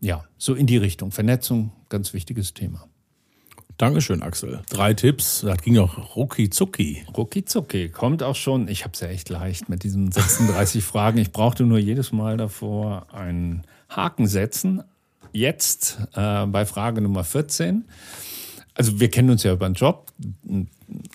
Ja, 0.00 0.24
so 0.38 0.54
in 0.54 0.66
die 0.66 0.78
Richtung. 0.78 1.10
Vernetzung, 1.10 1.72
ganz 1.88 2.12
wichtiges 2.14 2.54
Thema. 2.54 2.88
Dankeschön, 3.82 4.22
Axel. 4.22 4.60
Drei 4.70 4.94
Tipps, 4.94 5.40
das 5.40 5.60
ging 5.60 5.76
auch 5.78 6.14
rucki 6.14 6.48
zucki. 6.48 7.04
Rucki 7.16 7.44
zucki, 7.44 7.88
kommt 7.88 8.22
auch 8.22 8.36
schon. 8.36 8.68
Ich 8.68 8.84
habe 8.84 8.94
es 8.94 9.00
ja 9.00 9.08
echt 9.08 9.28
leicht 9.28 9.68
mit 9.68 9.82
diesen 9.82 10.12
36 10.12 10.84
Fragen. 10.84 11.18
Ich 11.18 11.32
brauchte 11.32 11.64
nur 11.64 11.78
jedes 11.78 12.12
Mal 12.12 12.36
davor 12.36 13.12
einen 13.12 13.64
Haken 13.88 14.28
setzen. 14.28 14.84
Jetzt 15.32 15.98
äh, 16.14 16.46
bei 16.46 16.64
Frage 16.64 17.00
Nummer 17.00 17.24
14. 17.24 17.84
Also 18.74 19.00
wir 19.00 19.10
kennen 19.10 19.30
uns 19.30 19.42
ja 19.42 19.52
über 19.52 19.68
den 19.68 19.74
Job, 19.74 20.12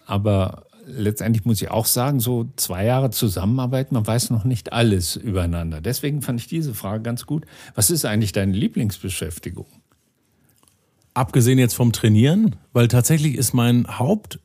aber 0.06 0.66
letztendlich 0.86 1.46
muss 1.46 1.62
ich 1.62 1.72
auch 1.72 1.86
sagen, 1.86 2.20
so 2.20 2.50
zwei 2.58 2.84
Jahre 2.84 3.12
Zusammenarbeit, 3.12 3.94
man 3.94 4.06
weiß 4.06 4.30
noch 4.30 4.44
nicht 4.44 4.74
alles 4.74 5.16
übereinander. 5.16 5.80
Deswegen 5.80 6.22
fand 6.22 6.42
ich 6.42 6.48
diese 6.48 6.74
Frage 6.74 7.02
ganz 7.02 7.26
gut. 7.26 7.46
Was 7.76 7.90
ist 7.90 8.04
eigentlich 8.04 8.34
deine 8.34 8.52
Lieblingsbeschäftigung? 8.52 9.68
Abgesehen 11.18 11.58
jetzt 11.58 11.74
vom 11.74 11.94
Trainieren, 11.94 12.58
weil 12.74 12.88
tatsächlich 12.88 13.38
ist 13.38 13.52
mein 13.52 13.88
Haupt, 13.98 14.40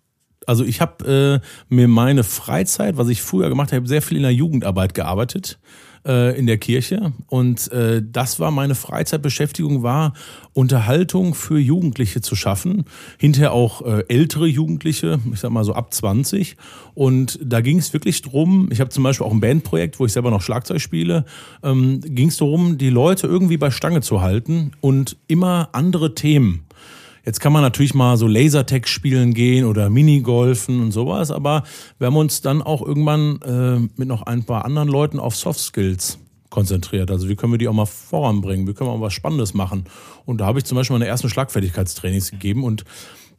also 0.46 0.64
ich 0.64 0.80
habe 0.80 1.42
äh, 1.42 1.46
mir 1.68 1.86
meine 1.86 2.24
Freizeit, 2.24 2.96
was 2.96 3.08
ich 3.08 3.20
früher 3.20 3.50
gemacht 3.50 3.72
habe, 3.72 3.86
sehr 3.86 4.00
viel 4.00 4.16
in 4.16 4.22
der 4.22 4.32
Jugendarbeit 4.32 4.94
gearbeitet 4.94 5.58
äh, 6.06 6.38
in 6.38 6.46
der 6.46 6.58
Kirche. 6.58 7.12
Und 7.28 7.70
äh, 7.72 8.02
das 8.04 8.40
war 8.40 8.50
meine 8.50 8.74
Freizeitbeschäftigung, 8.74 9.82
war 9.82 10.14
Unterhaltung 10.52 11.34
für 11.34 11.58
Jugendliche 11.58 12.20
zu 12.20 12.36
schaffen. 12.36 12.84
Hinterher 13.18 13.52
auch 13.52 13.82
äh, 13.82 14.04
ältere 14.08 14.46
Jugendliche, 14.46 15.20
ich 15.32 15.40
sag 15.40 15.50
mal 15.50 15.64
so 15.64 15.74
ab 15.74 15.92
20. 15.94 16.56
Und 16.94 17.38
da 17.42 17.60
ging 17.60 17.78
es 17.78 17.92
wirklich 17.92 18.22
drum, 18.22 18.68
ich 18.70 18.80
habe 18.80 18.90
zum 18.90 19.04
Beispiel 19.04 19.26
auch 19.26 19.32
ein 19.32 19.40
Bandprojekt, 19.40 19.98
wo 19.98 20.06
ich 20.06 20.12
selber 20.12 20.30
noch 20.30 20.42
Schlagzeug 20.42 20.80
spiele, 20.80 21.24
ähm, 21.62 22.00
ging 22.00 22.28
es 22.28 22.36
darum, 22.36 22.78
die 22.78 22.90
Leute 22.90 23.26
irgendwie 23.26 23.56
bei 23.56 23.70
Stange 23.70 24.02
zu 24.02 24.20
halten 24.20 24.72
und 24.80 25.16
immer 25.26 25.70
andere 25.72 26.14
Themen 26.14 26.64
Jetzt 27.24 27.40
kann 27.40 27.52
man 27.52 27.62
natürlich 27.62 27.94
mal 27.94 28.16
so 28.16 28.26
Lasertag 28.26 28.88
spielen 28.88 29.32
gehen 29.32 29.64
oder 29.64 29.90
Minigolfen 29.90 30.80
und 30.80 30.92
sowas, 30.92 31.30
aber 31.30 31.62
wir 31.98 32.08
haben 32.08 32.16
uns 32.16 32.40
dann 32.40 32.62
auch 32.62 32.82
irgendwann 32.82 33.40
äh, 33.42 33.88
mit 33.96 34.08
noch 34.08 34.22
ein 34.22 34.44
paar 34.44 34.64
anderen 34.64 34.88
Leuten 34.88 35.20
auf 35.20 35.36
Soft 35.36 35.60
Skills 35.60 36.18
konzentriert. 36.50 37.10
Also 37.10 37.28
wie 37.28 37.36
können 37.36 37.52
wir 37.52 37.58
die 37.58 37.68
auch 37.68 37.72
mal 37.72 37.86
voranbringen? 37.86 38.66
Wie 38.66 38.74
können 38.74 38.90
wir 38.90 38.94
auch 38.94 39.00
was 39.00 39.14
Spannendes 39.14 39.54
machen? 39.54 39.84
Und 40.26 40.40
da 40.40 40.46
habe 40.46 40.58
ich 40.58 40.64
zum 40.64 40.76
Beispiel 40.76 40.94
meine 40.94 41.06
ersten 41.06 41.28
Schlagfertigkeitstrainings 41.28 42.30
gegeben 42.30 42.64
und 42.64 42.84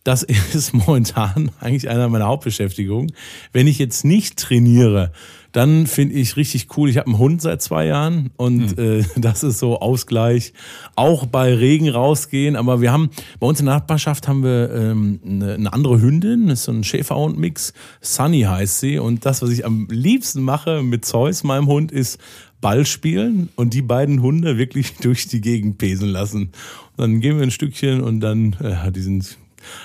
das 0.03 0.23
ist 0.53 0.73
momentan 0.73 1.51
eigentlich 1.59 1.89
einer 1.89 2.09
meiner 2.09 2.25
Hauptbeschäftigungen. 2.25 3.13
Wenn 3.51 3.67
ich 3.67 3.79
jetzt 3.79 4.03
nicht 4.03 4.37
trainiere, 4.37 5.11
dann 5.53 5.85
finde 5.85 6.15
ich 6.15 6.35
richtig 6.35 6.67
cool. 6.75 6.89
Ich 6.89 6.97
habe 6.97 7.07
einen 7.07 7.19
Hund 7.19 7.41
seit 7.41 7.61
zwei 7.61 7.85
Jahren 7.85 8.31
und 8.37 8.75
mhm. 8.75 9.01
äh, 9.01 9.03
das 9.15 9.43
ist 9.43 9.59
so 9.59 9.79
Ausgleich. 9.79 10.51
Auch 10.95 11.27
bei 11.27 11.53
Regen 11.53 11.89
rausgehen. 11.89 12.55
Aber 12.55 12.81
wir 12.81 12.91
haben 12.91 13.09
bei 13.39 13.47
uns 13.47 13.59
in 13.59 13.67
der 13.67 13.75
Nachbarschaft 13.75 14.27
haben 14.27 14.43
wir 14.43 14.71
ähm, 14.73 15.19
eine, 15.23 15.53
eine 15.53 15.71
andere 15.71 16.01
Hündin, 16.01 16.47
das 16.47 16.59
ist 16.59 16.65
so 16.65 16.71
ein 16.71 16.83
Schäferhund-Mix. 16.83 17.73
Sunny 18.01 18.41
heißt 18.41 18.79
sie. 18.79 18.97
Und 18.97 19.25
das, 19.25 19.41
was 19.43 19.51
ich 19.51 19.63
am 19.63 19.87
liebsten 19.89 20.41
mache 20.41 20.81
mit 20.81 21.05
Zeus, 21.05 21.43
meinem 21.43 21.67
Hund, 21.67 21.91
ist 21.91 22.19
Ball 22.59 22.85
spielen 22.85 23.49
und 23.55 23.75
die 23.75 23.83
beiden 23.83 24.23
Hunde 24.23 24.57
wirklich 24.57 24.95
durch 25.01 25.27
die 25.27 25.41
Gegend 25.41 25.77
pesen 25.77 26.09
lassen. 26.09 26.51
Und 26.95 26.97
dann 26.97 27.19
gehen 27.21 27.37
wir 27.37 27.43
ein 27.43 27.51
Stückchen 27.51 28.01
und 28.01 28.21
dann, 28.21 28.53
äh, 28.59 28.91
die 28.91 29.01
sind 29.01 29.37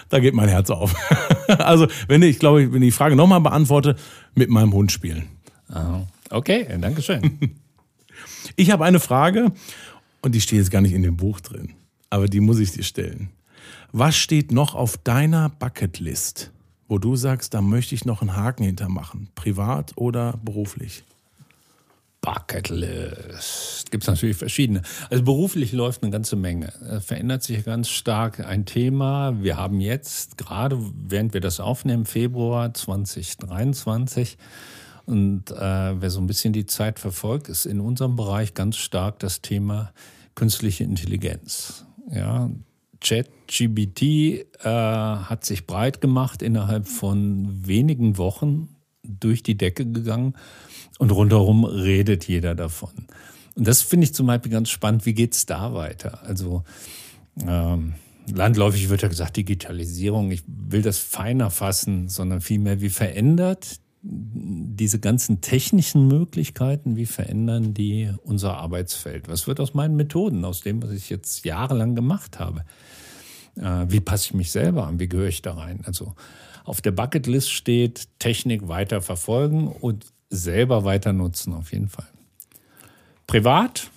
da 0.08 0.18
geht 0.18 0.34
mein 0.34 0.48
Herz 0.48 0.70
auf. 0.70 0.94
also, 1.58 1.86
wenn 2.08 2.22
ich, 2.22 2.40
glaube 2.40 2.72
wenn 2.72 2.82
ich 2.82 2.88
die 2.88 2.96
Frage 2.96 3.14
nochmal 3.14 3.40
beantworte, 3.40 3.94
mit 4.34 4.50
meinem 4.50 4.72
Hund 4.72 4.90
spielen. 4.90 5.24
Okay, 6.30 6.66
danke 6.80 7.02
schön. 7.02 7.38
Ich 8.56 8.72
habe 8.72 8.84
eine 8.84 8.98
Frage 8.98 9.52
und 10.22 10.34
die 10.34 10.40
steht 10.40 10.58
jetzt 10.58 10.72
gar 10.72 10.80
nicht 10.80 10.92
in 10.92 11.02
dem 11.02 11.16
Buch 11.16 11.38
drin, 11.38 11.74
aber 12.10 12.26
die 12.26 12.40
muss 12.40 12.58
ich 12.58 12.72
dir 12.72 12.82
stellen. 12.82 13.30
Was 13.92 14.16
steht 14.16 14.50
noch 14.50 14.74
auf 14.74 14.96
deiner 14.96 15.48
Bucketlist, 15.48 16.50
wo 16.88 16.98
du 16.98 17.14
sagst, 17.14 17.54
da 17.54 17.62
möchte 17.62 17.94
ich 17.94 18.04
noch 18.04 18.20
einen 18.20 18.34
Haken 18.34 18.64
hintermachen, 18.64 19.28
privat 19.36 19.92
oder 19.96 20.34
beruflich? 20.42 21.04
Bucketlist. 22.20 23.90
Gibt 23.90 24.04
es 24.04 24.08
natürlich 24.08 24.36
verschiedene. 24.36 24.82
Also 25.08 25.22
beruflich 25.22 25.72
läuft 25.72 26.02
eine 26.02 26.10
ganze 26.10 26.36
Menge. 26.36 26.72
Es 26.80 27.04
verändert 27.04 27.42
sich 27.42 27.64
ganz 27.64 27.88
stark 27.88 28.40
ein 28.40 28.66
Thema. 28.66 29.40
Wir 29.40 29.56
haben 29.56 29.80
jetzt, 29.80 30.36
gerade 30.36 30.78
während 31.06 31.32
wir 31.32 31.40
das 31.40 31.60
aufnehmen, 31.60 32.04
Februar 32.04 32.74
2023, 32.74 34.36
und 35.08 35.50
äh, 35.52 36.00
wer 36.00 36.10
so 36.10 36.20
ein 36.20 36.26
bisschen 36.26 36.52
die 36.52 36.66
Zeit 36.66 36.98
verfolgt, 36.98 37.48
ist 37.48 37.64
in 37.64 37.80
unserem 37.80 38.14
Bereich 38.14 38.52
ganz 38.52 38.76
stark 38.76 39.18
das 39.20 39.40
Thema 39.40 39.94
künstliche 40.34 40.84
Intelligenz. 40.84 41.86
Ja, 42.10 42.50
ChatGBT 43.00 44.02
äh, 44.02 44.44
hat 44.64 45.46
sich 45.46 45.66
breit 45.66 46.02
gemacht 46.02 46.42
innerhalb 46.42 46.86
von 46.86 47.66
wenigen 47.66 48.18
Wochen 48.18 48.68
durch 49.02 49.42
die 49.42 49.56
Decke 49.56 49.86
gegangen 49.86 50.34
und 50.98 51.10
rundherum 51.10 51.64
redet 51.64 52.28
jeder 52.28 52.54
davon. 52.54 53.06
Und 53.54 53.66
das 53.66 53.80
finde 53.80 54.04
ich 54.04 54.12
zum 54.12 54.26
Beispiel 54.26 54.52
ganz 54.52 54.68
spannend. 54.68 55.06
Wie 55.06 55.14
geht 55.14 55.32
es 55.32 55.46
da 55.46 55.72
weiter? 55.72 56.22
Also 56.24 56.64
ähm, 57.46 57.94
landläufig 58.30 58.90
wird 58.90 59.00
ja 59.00 59.08
gesagt, 59.08 59.38
Digitalisierung. 59.38 60.32
Ich 60.32 60.42
will 60.46 60.82
das 60.82 60.98
feiner 60.98 61.50
fassen, 61.50 62.10
sondern 62.10 62.42
vielmehr, 62.42 62.82
wie 62.82 62.90
verändert 62.90 63.80
diese 64.00 65.00
ganzen 65.00 65.40
technischen 65.40 66.06
Möglichkeiten, 66.06 66.96
wie 66.96 67.06
verändern 67.06 67.74
die 67.74 68.10
unser 68.22 68.56
Arbeitsfeld? 68.56 69.28
Was 69.28 69.46
wird 69.46 69.60
aus 69.60 69.74
meinen 69.74 69.96
Methoden, 69.96 70.44
aus 70.44 70.60
dem, 70.60 70.82
was 70.82 70.92
ich 70.92 71.10
jetzt 71.10 71.44
jahrelang 71.44 71.94
gemacht 71.94 72.38
habe? 72.38 72.64
Äh, 73.56 73.86
wie 73.88 74.00
passe 74.00 74.26
ich 74.26 74.34
mich 74.34 74.50
selber 74.50 74.86
an? 74.86 75.00
Wie 75.00 75.08
gehöre 75.08 75.28
ich 75.28 75.42
da 75.42 75.54
rein? 75.54 75.80
Also 75.84 76.14
auf 76.64 76.80
der 76.80 76.92
Bucketlist 76.92 77.50
steht 77.50 78.08
Technik 78.18 78.68
weiter 78.68 79.00
verfolgen 79.00 79.68
und 79.68 80.06
selber 80.30 80.84
weiter 80.84 81.12
nutzen, 81.12 81.54
auf 81.54 81.72
jeden 81.72 81.88
Fall. 81.88 82.08
Privat 83.26 83.90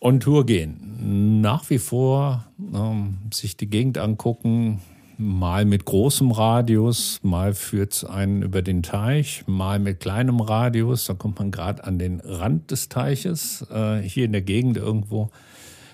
on 0.00 0.20
Tour 0.20 0.46
gehen. 0.46 1.40
Nach 1.40 1.68
wie 1.70 1.78
vor 1.78 2.44
ähm, 2.58 3.18
sich 3.32 3.56
die 3.56 3.68
Gegend 3.68 3.98
angucken, 3.98 4.80
mal 5.18 5.64
mit 5.64 5.84
großem 5.84 6.30
Radius, 6.30 7.20
mal 7.22 7.54
führt 7.54 7.92
es 7.92 8.04
einen 8.04 8.42
über 8.42 8.62
den 8.62 8.82
Teich, 8.82 9.44
mal 9.46 9.78
mit 9.78 10.00
kleinem 10.00 10.40
Radius. 10.40 11.06
Da 11.06 11.14
kommt 11.14 11.38
man 11.38 11.50
gerade 11.50 11.84
an 11.84 11.98
den 11.98 12.20
Rand 12.20 12.70
des 12.70 12.88
Teiches, 12.88 13.66
äh, 13.70 14.00
hier 14.00 14.24
in 14.24 14.32
der 14.32 14.42
Gegend 14.42 14.76
irgendwo 14.76 15.30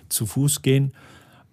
zu 0.08 0.26
Fuß 0.26 0.62
gehen. 0.62 0.92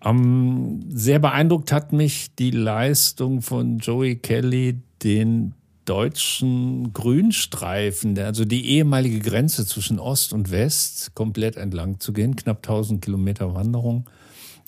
Ähm, 0.03 0.81
sehr 0.89 1.19
beeindruckt 1.19 1.71
hat 1.71 1.93
mich 1.93 2.33
die 2.35 2.51
Leistung 2.51 3.41
von 3.41 3.79
Joey 3.79 4.15
Kelly, 4.15 4.79
den 5.03 5.53
deutschen 5.85 6.91
Grünstreifen, 6.93 8.19
also 8.19 8.45
die 8.45 8.69
ehemalige 8.71 9.19
Grenze 9.19 9.65
zwischen 9.65 9.99
Ost 9.99 10.33
und 10.33 10.51
West, 10.51 11.15
komplett 11.15 11.55
entlang 11.55 11.99
zu 11.99 12.13
gehen. 12.13 12.35
Knapp 12.35 12.57
1000 12.57 13.01
Kilometer 13.01 13.55
Wanderung. 13.55 14.09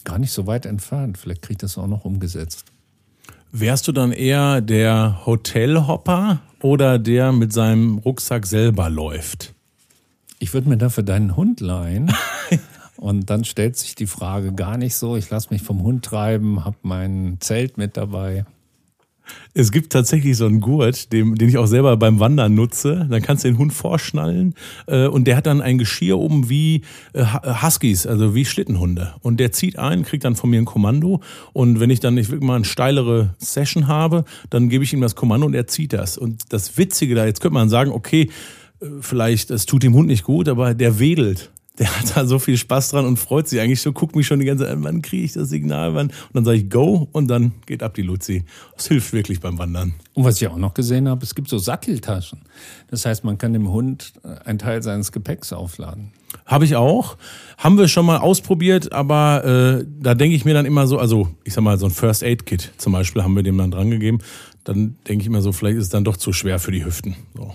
Gar 0.06 0.20
nicht 0.20 0.32
so 0.32 0.48
weit 0.48 0.66
entfernt. 0.66 1.18
Vielleicht 1.18 1.42
kriege 1.42 1.54
ich 1.54 1.58
das 1.58 1.78
auch 1.78 1.88
noch 1.88 2.06
umgesetzt. 2.06 2.69
Wärst 3.52 3.88
du 3.88 3.92
dann 3.92 4.12
eher 4.12 4.62
der 4.62 5.26
Hotelhopper 5.26 6.40
oder 6.62 7.00
der 7.00 7.32
mit 7.32 7.52
seinem 7.52 7.98
Rucksack 7.98 8.46
selber 8.46 8.92
läuft? 8.92 9.56
Ich 10.38 10.54
würde 10.54 10.70
mir 10.70 10.78
dafür 10.78 11.04
deinen 11.04 11.36
Hund 11.36 11.60
leihen. 11.60 12.14
Und 12.98 13.30
dann 13.32 13.46
stellt 13.46 13.76
sich 13.76 13.96
die 13.96 14.06
Frage 14.06 14.54
gar 14.54 14.78
nicht 14.78 14.96
so. 14.96 15.16
Ich 15.16 15.30
lasse 15.32 15.48
mich 15.52 15.64
vom 15.64 15.82
Hund 15.82 16.06
treiben, 16.06 16.64
habe 16.64 16.78
mein 16.84 17.38
Zelt 17.40 17.78
mit 17.78 17.98
dabei. 17.98 18.46
Es 19.54 19.72
gibt 19.72 19.92
tatsächlich 19.92 20.38
so 20.38 20.46
einen 20.46 20.62
Gurt, 20.62 21.12
den, 21.12 21.36
den 21.36 21.50
ich 21.50 21.58
auch 21.58 21.66
selber 21.66 21.98
beim 21.98 22.20
Wandern 22.20 22.56
nutze. 22.56 23.08
Dann 23.10 23.22
kannst 23.22 23.44
du 23.44 23.50
den 23.50 23.58
Hund 23.58 23.74
vorschnallen 23.74 24.54
äh, 24.88 25.08
und 25.08 25.26
der 25.26 25.36
hat 25.36 25.48
dann 25.48 25.62
ein 25.62 25.78
Geschirr 25.78 26.18
oben 26.18 26.50
wie 26.50 26.84
äh, 27.14 27.26
Huskies, 27.62 28.06
also 28.06 28.36
wie 28.36 28.46
Schlittenhunde. 28.46 29.16
Und 29.22 29.40
der 29.40 29.52
zieht 29.52 29.78
ein, 29.80 30.04
kriegt 30.04 30.24
dann 30.24 30.36
von 30.36 30.50
mir 30.50 30.62
ein 30.62 30.66
Kommando. 30.66 31.22
Und 31.54 31.80
wenn 31.80 31.90
ich 31.90 32.00
dann 32.00 32.14
nicht 32.14 32.30
wirklich 32.30 32.48
mal 32.48 32.56
eine 32.56 32.66
steilere 32.66 33.36
Session 33.40 33.88
habe, 33.88 34.26
dann 34.50 34.70
gebe 34.70 34.84
ich 34.84 34.94
ihm 34.94 35.02
das 35.02 35.16
Kommando 35.16 35.46
und 35.46 35.54
er 35.54 35.68
zieht 35.68 35.94
das. 35.94 36.18
Und 36.18 36.54
das 36.54 36.78
Witzige 36.78 37.16
da, 37.16 37.26
jetzt 37.26 37.42
könnte 37.42 37.56
man 37.56 37.70
sagen, 37.70 37.92
okay, 37.92 38.30
äh, 38.82 38.86
vielleicht, 39.02 39.52
es 39.52 39.66
tut 39.66 39.84
dem 39.84 39.94
Hund 39.94 40.08
nicht 40.08 40.24
gut, 40.24 40.48
aber 40.48 40.74
der 40.74 41.00
wedelt 41.00 41.52
der 41.80 41.98
hat 41.98 42.16
da 42.16 42.26
so 42.26 42.40
viel 42.40 42.58
Spaß 42.58 42.90
dran 42.90 43.06
und 43.06 43.18
freut 43.18 43.48
sich 43.48 43.62
eigentlich 43.62 43.82
so, 43.82 43.94
guckt 43.94 44.16
mich 44.16 44.28
schon 44.28 44.40
die 44.40 44.46
ganze 44.46 44.66
Zeit 44.66 44.74
an, 44.74 44.84
wann 44.84 45.02
kriege 45.02 45.24
ich 45.24 45.34
das 45.34 45.50
Signal, 45.50 45.96
wann? 45.96 46.08
Und 46.08 46.34
dann 46.34 46.46
sage 46.46 46.58
ich 46.58 46.70
Go 46.70 47.08
und 47.14 47.30
dann 47.30 47.54
geht 47.66 47.82
ab 47.82 47.94
die 47.94 48.02
Luzi. 48.02 48.44
Das 48.76 48.88
hilft 48.88 49.14
wirklich 49.14 49.40
beim 49.40 49.58
Wandern. 49.58 49.94
Und 50.14 50.26
was 50.26 50.42
ich 50.42 50.48
auch 50.50 50.58
noch 50.58 50.74
gesehen 50.74 51.08
habe, 51.08 51.24
es 51.24 51.34
gibt 51.36 51.48
so 51.48 51.58
Satteltaschen. 51.58 52.42
Das 52.92 53.06
heißt, 53.06 53.24
man 53.24 53.38
kann 53.38 53.54
dem 53.54 53.72
Hund 53.72 54.14
einen 54.44 54.60
Teil 54.60 54.84
seines 54.84 55.14
Gepäcks 55.14 55.54
aufladen. 55.54 56.12
Habe 56.46 56.66
ich 56.66 56.76
auch. 56.76 57.18
Haben 57.58 57.78
wir 57.78 57.88
schon 57.88 58.06
mal 58.06 58.18
ausprobiert, 58.18 58.92
aber 58.92 59.80
äh, 59.80 59.86
da 60.00 60.16
denke 60.16 60.36
ich 60.36 60.46
mir 60.46 60.54
dann 60.54 60.66
immer 60.66 60.86
so, 60.86 61.00
also 61.00 61.30
ich 61.46 61.54
sag 61.54 61.64
mal, 61.64 61.78
so 61.78 61.86
ein 61.86 61.92
First 61.92 62.24
Aid 62.24 62.46
Kit 62.46 62.72
zum 62.78 62.94
Beispiel 62.94 63.24
haben 63.24 63.36
wir 63.36 63.44
dem 63.44 63.58
dann 63.58 63.72
drangegeben. 63.72 64.22
Dann 64.66 64.98
denke 65.08 65.22
ich 65.22 65.28
immer 65.28 65.42
so, 65.42 65.54
vielleicht 65.54 65.78
ist 65.78 65.86
es 65.86 65.90
dann 65.90 66.04
doch 66.04 66.18
zu 66.18 66.34
schwer 66.34 66.60
für 66.60 66.72
die 66.72 66.84
Hüften. 66.84 67.16
So. 67.36 67.54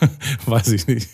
Weiß 0.46 0.68
ich 0.68 0.86
nicht. 0.86 1.08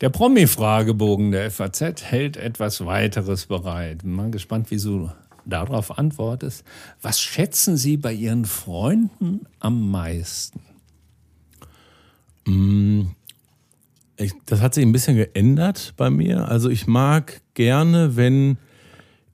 Der 0.00 0.08
Promi-Fragebogen 0.08 1.30
der 1.30 1.50
FAZ 1.50 2.02
hält 2.02 2.38
etwas 2.38 2.86
weiteres 2.86 3.46
bereit. 3.46 4.02
Bin 4.02 4.12
mal 4.12 4.30
gespannt, 4.30 4.70
wie 4.70 4.78
du 4.78 5.10
darauf 5.44 5.98
antwortest. 5.98 6.64
Was 7.02 7.20
schätzen 7.20 7.76
Sie 7.76 7.98
bei 7.98 8.12
Ihren 8.14 8.46
Freunden 8.46 9.46
am 9.58 9.90
meisten? 9.90 10.60
Mm, 12.46 13.08
das 14.46 14.62
hat 14.62 14.72
sich 14.74 14.86
ein 14.86 14.92
bisschen 14.92 15.16
geändert 15.16 15.92
bei 15.98 16.08
mir. 16.08 16.48
Also 16.48 16.70
ich 16.70 16.86
mag 16.86 17.42
gerne, 17.52 18.16
wenn 18.16 18.56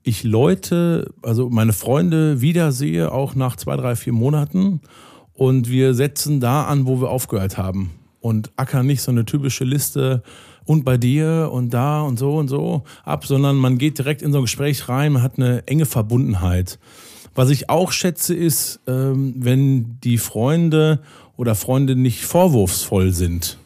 ich 0.03 0.23
Leute, 0.23 1.13
also 1.21 1.49
meine 1.49 1.73
Freunde 1.73 2.41
wiedersehe, 2.41 3.11
auch 3.13 3.35
nach 3.35 3.55
zwei, 3.55 3.77
drei, 3.77 3.95
vier 3.95 4.13
Monaten. 4.13 4.81
Und 5.33 5.69
wir 5.69 5.93
setzen 5.93 6.41
da 6.41 6.65
an, 6.65 6.87
wo 6.87 6.99
wir 6.99 7.09
aufgehört 7.09 7.57
haben. 7.57 7.96
Und 8.27 8.51
ackern 8.57 8.85
nicht 8.85 9.01
so 9.01 9.09
eine 9.11 9.23
typische 9.23 9.63
Liste 9.63 10.21
und 10.65 10.83
bei 10.83 10.97
dir 10.97 11.49
und 11.53 11.73
da 11.73 12.01
und 12.01 12.19
so 12.19 12.35
und 12.35 12.49
so 12.49 12.83
ab, 13.05 13.25
sondern 13.25 13.55
man 13.55 13.77
geht 13.77 13.99
direkt 13.99 14.21
in 14.21 14.33
so 14.33 14.39
ein 14.39 14.41
Gespräch 14.41 14.89
rein, 14.89 15.13
man 15.13 15.23
hat 15.23 15.37
eine 15.37 15.65
enge 15.65 15.85
Verbundenheit. 15.85 16.77
Was 17.35 17.49
ich 17.51 17.69
auch 17.69 17.93
schätze, 17.93 18.35
ist, 18.35 18.81
ähm, 18.85 19.33
wenn 19.37 19.97
die 20.03 20.17
Freunde 20.17 20.99
oder 21.37 21.55
Freunde 21.55 21.95
nicht 21.95 22.25
vorwurfsvoll 22.25 23.13
sind. 23.13 23.57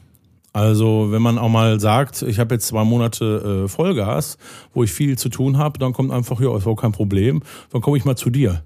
Also 0.53 1.07
wenn 1.09 1.23
man 1.23 1.39
auch 1.39 1.49
mal 1.49 1.79
sagt, 1.79 2.21
ich 2.21 2.37
habe 2.37 2.53
jetzt 2.53 2.67
zwei 2.67 2.83
Monate 2.83 3.63
äh, 3.65 3.67
Vollgas, 3.67 4.37
wo 4.75 4.83
ich 4.83 4.91
viel 4.91 5.17
zu 5.17 5.29
tun 5.29 5.57
habe, 5.57 5.79
dann 5.79 5.93
kommt 5.93 6.11
einfach, 6.11 6.39
ja, 6.39 6.55
ist 6.55 6.67
auch 6.67 6.75
kein 6.75 6.91
Problem, 6.91 7.41
dann 7.71 7.81
komme 7.81 7.97
ich 7.97 8.05
mal 8.05 8.15
zu 8.15 8.29
dir. 8.29 8.63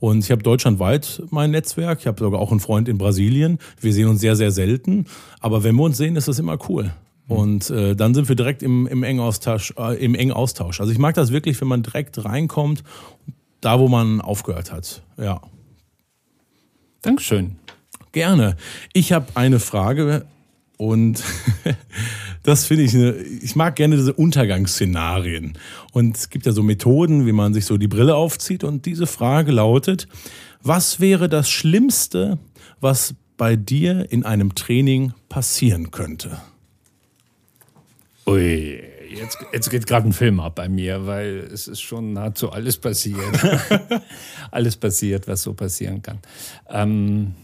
Und 0.00 0.24
ich 0.24 0.30
habe 0.30 0.42
deutschlandweit 0.42 1.22
mein 1.30 1.50
Netzwerk. 1.50 2.00
Ich 2.00 2.06
habe 2.06 2.18
sogar 2.18 2.40
auch 2.40 2.50
einen 2.50 2.60
Freund 2.60 2.88
in 2.88 2.98
Brasilien. 2.98 3.58
Wir 3.80 3.92
sehen 3.92 4.08
uns 4.08 4.20
sehr, 4.20 4.34
sehr 4.34 4.50
selten. 4.50 5.06
Aber 5.40 5.62
wenn 5.62 5.76
wir 5.76 5.82
uns 5.82 5.98
sehen, 5.98 6.16
ist 6.16 6.26
das 6.26 6.38
immer 6.38 6.58
cool. 6.68 6.92
Und 7.28 7.70
äh, 7.70 7.94
dann 7.94 8.12
sind 8.12 8.28
wir 8.28 8.34
direkt 8.34 8.62
im, 8.62 8.88
im, 8.88 9.04
engen 9.04 9.20
Austausch, 9.20 9.72
äh, 9.78 10.02
im 10.04 10.16
engen 10.16 10.32
Austausch. 10.32 10.80
Also 10.80 10.90
ich 10.90 10.98
mag 10.98 11.14
das 11.14 11.30
wirklich, 11.30 11.60
wenn 11.60 11.68
man 11.68 11.84
direkt 11.84 12.24
reinkommt, 12.24 12.82
da 13.60 13.78
wo 13.78 13.86
man 13.86 14.20
aufgehört 14.20 14.72
hat. 14.72 15.02
Ja. 15.16 15.40
Dankeschön. 17.02 17.56
Gerne. 18.12 18.56
Ich 18.92 19.12
habe 19.12 19.26
eine 19.34 19.60
Frage 19.60 20.26
und 20.80 21.22
das 22.42 22.64
finde 22.64 22.84
ich, 22.84 22.94
eine, 22.94 23.12
ich 23.12 23.54
mag 23.54 23.76
gerne 23.76 23.96
diese 23.96 24.14
Untergangsszenarien. 24.14 25.58
Und 25.92 26.16
es 26.16 26.30
gibt 26.30 26.46
ja 26.46 26.52
so 26.52 26.62
Methoden, 26.62 27.26
wie 27.26 27.32
man 27.32 27.52
sich 27.52 27.66
so 27.66 27.76
die 27.76 27.86
Brille 27.86 28.16
aufzieht. 28.16 28.64
Und 28.64 28.86
diese 28.86 29.06
Frage 29.06 29.52
lautet, 29.52 30.08
was 30.62 30.98
wäre 30.98 31.28
das 31.28 31.50
Schlimmste, 31.50 32.38
was 32.80 33.14
bei 33.36 33.56
dir 33.56 34.10
in 34.10 34.24
einem 34.24 34.54
Training 34.54 35.12
passieren 35.28 35.90
könnte? 35.90 36.40
Ui, 38.26 38.82
jetzt, 39.14 39.36
jetzt 39.52 39.68
geht 39.68 39.86
gerade 39.86 40.08
ein 40.08 40.14
Film 40.14 40.40
ab 40.40 40.54
bei 40.54 40.70
mir, 40.70 41.06
weil 41.06 41.46
es 41.52 41.68
ist 41.68 41.82
schon 41.82 42.14
nahezu 42.14 42.52
alles 42.52 42.78
passiert. 42.78 43.18
alles 44.50 44.78
passiert, 44.78 45.28
was 45.28 45.42
so 45.42 45.52
passieren 45.52 46.00
kann. 46.00 46.20
Ähm, 46.70 47.34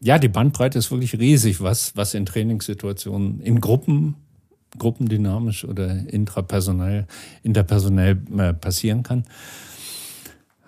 ja, 0.00 0.18
die 0.18 0.28
Bandbreite 0.28 0.78
ist 0.78 0.90
wirklich 0.90 1.18
riesig, 1.18 1.60
was, 1.60 1.96
was 1.96 2.14
in 2.14 2.26
Trainingssituationen, 2.26 3.40
in 3.40 3.60
Gruppen, 3.60 4.16
gruppendynamisch 4.78 5.64
oder 5.64 6.08
intrapersonell, 6.08 7.06
interpersonell 7.42 8.22
äh, 8.38 8.54
passieren 8.54 9.02
kann. 9.02 9.24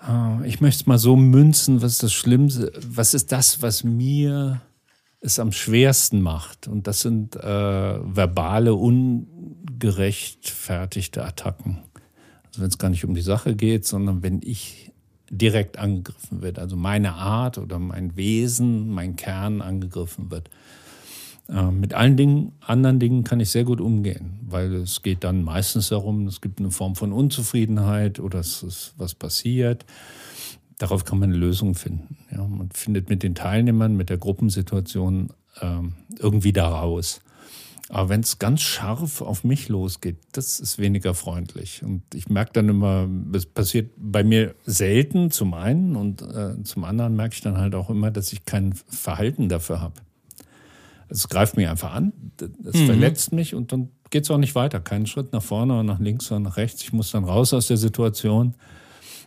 Äh, 0.07 0.47
ich 0.47 0.61
möchte 0.61 0.83
es 0.83 0.87
mal 0.87 0.99
so 0.99 1.17
münzen, 1.17 1.81
was 1.83 1.93
ist 1.93 2.03
das 2.03 2.13
Schlimmste, 2.13 2.71
was 2.87 3.15
ist 3.15 3.33
das, 3.33 3.63
was 3.63 3.85
mir 3.85 4.61
es 5.21 5.39
am 5.39 5.53
schwersten 5.53 6.21
macht. 6.21 6.69
Und 6.69 6.87
das 6.87 7.01
sind 7.01 7.37
äh, 7.37 7.43
verbale, 7.43 8.75
ungerechtfertigte 8.75 11.25
Attacken. 11.25 11.79
Also 12.47 12.61
wenn 12.61 12.69
es 12.69 12.77
gar 12.77 12.91
nicht 12.91 13.07
um 13.07 13.15
die 13.15 13.23
Sache 13.23 13.57
geht, 13.57 13.87
sondern 13.87 14.23
wenn 14.23 14.43
ich 14.43 14.92
direkt 15.33 15.79
angegriffen 15.79 16.43
wird, 16.43 16.59
also 16.59 16.77
meine 16.77 17.15
Art 17.15 17.59
oder 17.59 17.79
mein 17.79 18.17
Wesen, 18.17 18.91
mein 18.91 19.17
Kern 19.17 19.63
angegriffen 19.63 20.31
wird. 20.31 20.51
Äh, 21.49 21.71
mit 21.71 21.95
allen 21.95 22.17
Dingen, 22.17 22.53
anderen 22.61 23.01
Dingen 23.01 23.25
kann 23.25 23.41
ich 23.41 23.51
sehr 23.51 23.65
gut 23.65 23.81
umgehen, 23.81 24.39
weil 24.47 24.75
es 24.75 25.03
geht 25.03 25.25
dann 25.25 25.43
meistens 25.43 25.89
darum, 25.89 26.27
es 26.27 26.41
gibt 26.41 26.61
eine 26.61 26.71
Form 26.71 26.95
von 26.95 27.13
Unzufriedenheit 27.13 28.21
oder 28.21 28.41
es 28.41 28.63
ist 28.63 28.95
was 28.99 29.15
passiert 29.15 29.85
darauf 30.83 31.05
kann 31.05 31.19
man 31.19 31.31
eine 31.31 31.39
Lösung 31.39 31.75
finden. 31.77 32.17
Ja, 32.31 32.45
man 32.45 32.71
findet 32.71 33.09
mit 33.09 33.23
den 33.23 33.37
Teilnehmern, 33.37 33.97
mit 33.97 34.11
der 34.11 34.19
Gruppensituation 34.19 35.33
ähm, 35.61 35.95
irgendwie 36.19 36.53
da 36.53 36.69
raus. 36.69 37.21
Aber 37.89 38.09
wenn 38.09 38.21
es 38.21 38.39
ganz 38.39 38.61
scharf 38.63 39.21
auf 39.21 39.45
mich 39.45 39.69
losgeht, 39.69 40.17
das 40.33 40.61
ist 40.61 40.79
weniger 40.79 41.15
freundlich. 41.15 41.83
Und 41.83 42.03
ich 42.15 42.29
merke 42.29 42.53
dann 42.55 42.69
immer, 42.69 43.09
es 43.35 43.45
passiert 43.45 43.91
bei 43.97 44.25
mir 44.25 44.55
selten 44.65 45.31
zum 45.31 45.53
einen 45.53 45.97
und 45.97 46.23
äh, 46.23 46.63
zum 46.63 46.85
anderen 46.85 47.17
merke 47.17 47.35
ich 47.35 47.41
dann 47.43 47.59
halt 47.59 47.75
auch 47.75 47.91
immer, 47.91 48.11
dass 48.11 48.33
ich 48.33 48.45
kein 48.45 48.73
Verhalten 48.73 49.49
dafür 49.49 49.81
habe. 49.81 49.95
Es 51.09 51.29
greift 51.29 51.57
mich 51.57 51.69
einfach 51.69 51.93
an, 51.93 52.13
es 52.65 52.75
mhm. 52.75 52.87
verletzt 52.87 53.33
mich 53.33 53.55
und 53.55 53.73
dann 53.73 53.91
geht 54.09 54.25
es 54.25 54.31
auch 54.31 54.39
nicht 54.39 54.55
weiter. 54.55 54.81
Keinen 54.81 55.07
Schritt 55.07 55.33
nach 55.33 55.43
vorne 55.43 55.75
oder 55.75 55.83
nach 55.83 55.99
links 55.99 56.31
oder 56.31 56.41
nach 56.41 56.57
rechts. 56.57 56.83
Ich 56.83 56.93
muss 56.93 57.11
dann 57.11 57.25
raus 57.25 57.53
aus 57.53 57.67
der 57.67 57.77
Situation 57.77 58.55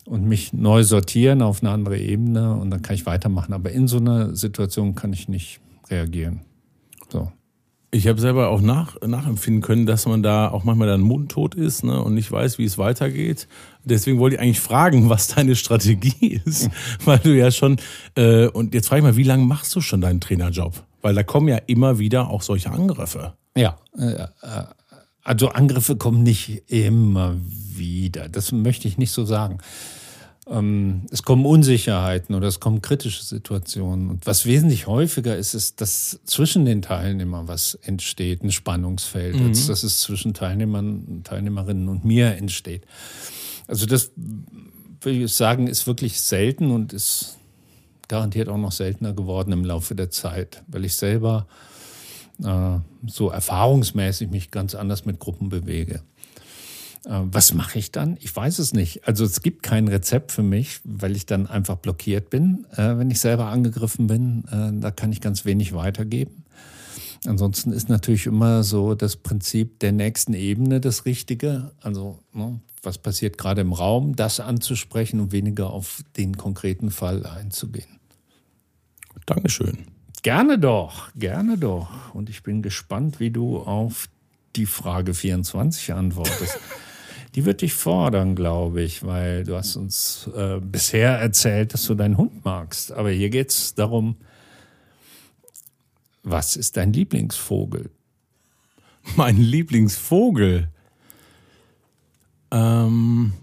und 0.05 0.25
mich 0.25 0.53
neu 0.53 0.83
sortieren 0.83 1.41
auf 1.43 1.61
eine 1.61 1.71
andere 1.71 1.99
Ebene 1.99 2.55
und 2.55 2.71
dann 2.71 2.81
kann 2.81 2.95
ich 2.95 3.05
weitermachen. 3.05 3.53
Aber 3.53 3.71
in 3.71 3.87
so 3.87 3.97
einer 3.97 4.35
Situation 4.35 4.95
kann 4.95 5.13
ich 5.13 5.27
nicht 5.27 5.59
reagieren. 5.89 6.41
So. 7.09 7.31
Ich 7.95 8.09
habe 8.09 8.19
selber 8.19 8.49
auch 8.49 8.59
nach, 8.59 8.99
nachempfinden 9.01 9.61
können, 9.61 9.85
dass 9.85 10.05
man 10.05 10.21
da 10.21 10.49
auch 10.49 10.65
manchmal 10.65 10.89
dann 10.89 10.99
mundtot 10.99 11.55
ist 11.55 11.85
ne, 11.85 12.01
und 12.01 12.13
nicht 12.13 12.29
weiß, 12.29 12.57
wie 12.57 12.65
es 12.65 12.77
weitergeht. 12.77 13.47
Deswegen 13.85 14.19
wollte 14.19 14.35
ich 14.35 14.41
eigentlich 14.41 14.59
fragen, 14.59 15.09
was 15.09 15.29
deine 15.29 15.55
Strategie 15.55 16.41
ist, 16.43 16.69
weil 17.05 17.19
du 17.19 17.33
ja 17.33 17.51
schon, 17.51 17.77
äh, 18.15 18.47
und 18.47 18.73
jetzt 18.73 18.89
frage 18.89 18.99
ich 18.99 19.03
mal, 19.03 19.15
wie 19.15 19.23
lange 19.23 19.45
machst 19.45 19.73
du 19.75 19.79
schon 19.79 20.01
deinen 20.01 20.19
Trainerjob? 20.19 20.83
Weil 21.01 21.15
da 21.15 21.23
kommen 21.23 21.47
ja 21.47 21.55
immer 21.67 21.97
wieder 21.97 22.29
auch 22.29 22.41
solche 22.41 22.69
Angriffe. 22.69 23.33
Ja, 23.55 23.77
äh, 23.97 24.11
äh 24.11 24.27
also 25.23 25.49
Angriffe 25.49 25.95
kommen 25.95 26.21
nicht 26.21 26.69
immer 26.69 27.35
wieder. 27.39 28.27
Das 28.27 28.51
möchte 28.51 28.89
ich 28.89 28.97
nicht 28.97 29.11
so 29.11 29.23
sagen. 29.23 29.59
Ähm, 30.47 31.03
es 31.11 31.23
kommen 31.23 31.45
Unsicherheiten 31.45 32.35
oder 32.35 32.47
es 32.47 32.59
kommen 32.59 32.81
kritische 32.81 33.23
Situationen. 33.23 34.09
Und 34.09 34.27
was 34.27 34.45
wesentlich 34.45 34.87
häufiger 34.87 35.35
ist, 35.35 35.53
ist, 35.53 35.81
dass 35.81 36.19
zwischen 36.25 36.65
den 36.65 36.81
Teilnehmern 36.81 37.47
was 37.47 37.75
entsteht, 37.75 38.43
ein 38.43 38.51
Spannungsfeld, 38.51 39.39
mhm. 39.39 39.47
als 39.47 39.67
dass 39.67 39.83
es 39.83 40.01
zwischen 40.01 40.33
Teilnehmern, 40.33 41.21
Teilnehmerinnen 41.23 41.89
und 41.89 42.05
mir 42.05 42.35
entsteht. 42.35 42.85
Also 43.67 43.85
das 43.85 44.11
würde 44.15 45.23
ich 45.23 45.33
sagen, 45.33 45.67
ist 45.67 45.87
wirklich 45.87 46.21
selten 46.21 46.71
und 46.71 46.93
ist 46.93 47.37
garantiert 48.07 48.49
auch 48.49 48.57
noch 48.57 48.71
seltener 48.71 49.13
geworden 49.13 49.51
im 49.51 49.65
Laufe 49.65 49.95
der 49.95 50.11
Zeit, 50.11 50.63
weil 50.67 50.85
ich 50.85 50.95
selber 50.95 51.47
äh, 52.43 52.77
so 53.07 53.29
erfahrungsmäßig 53.29 54.29
mich 54.29 54.51
ganz 54.51 54.75
anders 54.75 55.05
mit 55.05 55.19
Gruppen 55.19 55.49
bewege. 55.49 56.01
Äh, 57.05 57.21
was 57.25 57.53
mache 57.53 57.79
ich 57.79 57.91
dann? 57.91 58.17
Ich 58.21 58.35
weiß 58.35 58.59
es 58.59 58.73
nicht. 58.73 59.07
Also 59.07 59.25
es 59.25 59.41
gibt 59.41 59.63
kein 59.63 59.87
Rezept 59.87 60.31
für 60.31 60.43
mich, 60.43 60.79
weil 60.83 61.15
ich 61.15 61.25
dann 61.25 61.47
einfach 61.47 61.77
blockiert 61.77 62.29
bin, 62.29 62.65
äh, 62.73 62.97
wenn 62.97 63.11
ich 63.11 63.19
selber 63.19 63.47
angegriffen 63.47 64.07
bin. 64.07 64.43
Äh, 64.51 64.79
da 64.79 64.91
kann 64.91 65.11
ich 65.11 65.21
ganz 65.21 65.45
wenig 65.45 65.73
weitergeben. 65.73 66.43
Ansonsten 67.25 67.71
ist 67.71 67.89
natürlich 67.89 68.27
immer 68.27 68.63
so 68.63 68.93
das 68.93 69.15
Prinzip 69.15 69.79
der 69.79 69.91
nächsten 69.91 70.33
Ebene 70.33 70.79
das 70.79 71.05
Richtige. 71.05 71.71
Also 71.81 72.19
ne, 72.33 72.59
was 72.83 72.97
passiert 72.97 73.37
gerade 73.37 73.61
im 73.61 73.73
Raum, 73.73 74.15
das 74.15 74.39
anzusprechen 74.39 75.19
und 75.19 75.31
weniger 75.31 75.71
auf 75.71 76.03
den 76.17 76.37
konkreten 76.37 76.91
Fall 76.91 77.25
einzugehen. 77.25 77.99
Dankeschön. 79.25 79.85
Gerne 80.21 80.59
doch, 80.59 81.09
gerne 81.15 81.57
doch. 81.57 82.13
Und 82.13 82.29
ich 82.29 82.43
bin 82.43 82.61
gespannt, 82.61 83.19
wie 83.19 83.31
du 83.31 83.57
auf 83.57 84.07
die 84.55 84.65
Frage 84.65 85.13
24 85.13 85.93
antwortest. 85.93 86.59
die 87.35 87.45
wird 87.45 87.61
dich 87.61 87.73
fordern, 87.73 88.35
glaube 88.35 88.81
ich, 88.81 89.05
weil 89.05 89.43
du 89.43 89.55
hast 89.55 89.75
uns 89.75 90.29
äh, 90.35 90.59
bisher 90.61 91.19
erzählt, 91.19 91.73
dass 91.73 91.85
du 91.85 91.93
deinen 91.93 92.17
Hund 92.17 92.45
magst. 92.45 92.93
Aber 92.93 93.09
hier 93.09 93.29
geht 93.29 93.49
es 93.49 93.75
darum, 93.75 94.15
was 96.23 96.55
ist 96.55 96.77
dein 96.77 96.93
Lieblingsvogel? 96.93 97.91
Mein 99.15 99.37
Lieblingsvogel? 99.37 100.69
Ähm, 102.51 103.33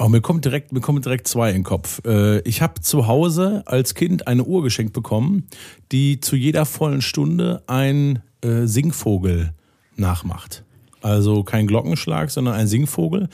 Oh, 0.00 0.08
mir 0.08 0.20
kommt 0.20 0.44
direkt, 0.44 0.70
mir 0.70 0.80
kommen 0.80 1.02
direkt 1.02 1.26
zwei 1.26 1.48
in 1.48 1.56
den 1.56 1.64
Kopf. 1.64 2.00
Äh, 2.04 2.38
ich 2.42 2.62
habe 2.62 2.80
zu 2.80 3.08
Hause 3.08 3.64
als 3.66 3.96
Kind 3.96 4.28
eine 4.28 4.44
Uhr 4.44 4.62
geschenkt 4.62 4.92
bekommen, 4.92 5.48
die 5.90 6.20
zu 6.20 6.36
jeder 6.36 6.66
vollen 6.66 7.02
Stunde 7.02 7.64
ein 7.66 8.22
äh, 8.40 8.66
Singvogel 8.66 9.54
nachmacht. 9.96 10.62
Also 11.00 11.42
kein 11.42 11.66
Glockenschlag, 11.66 12.30
sondern 12.30 12.54
ein 12.54 12.66
Singvogel. 12.66 13.28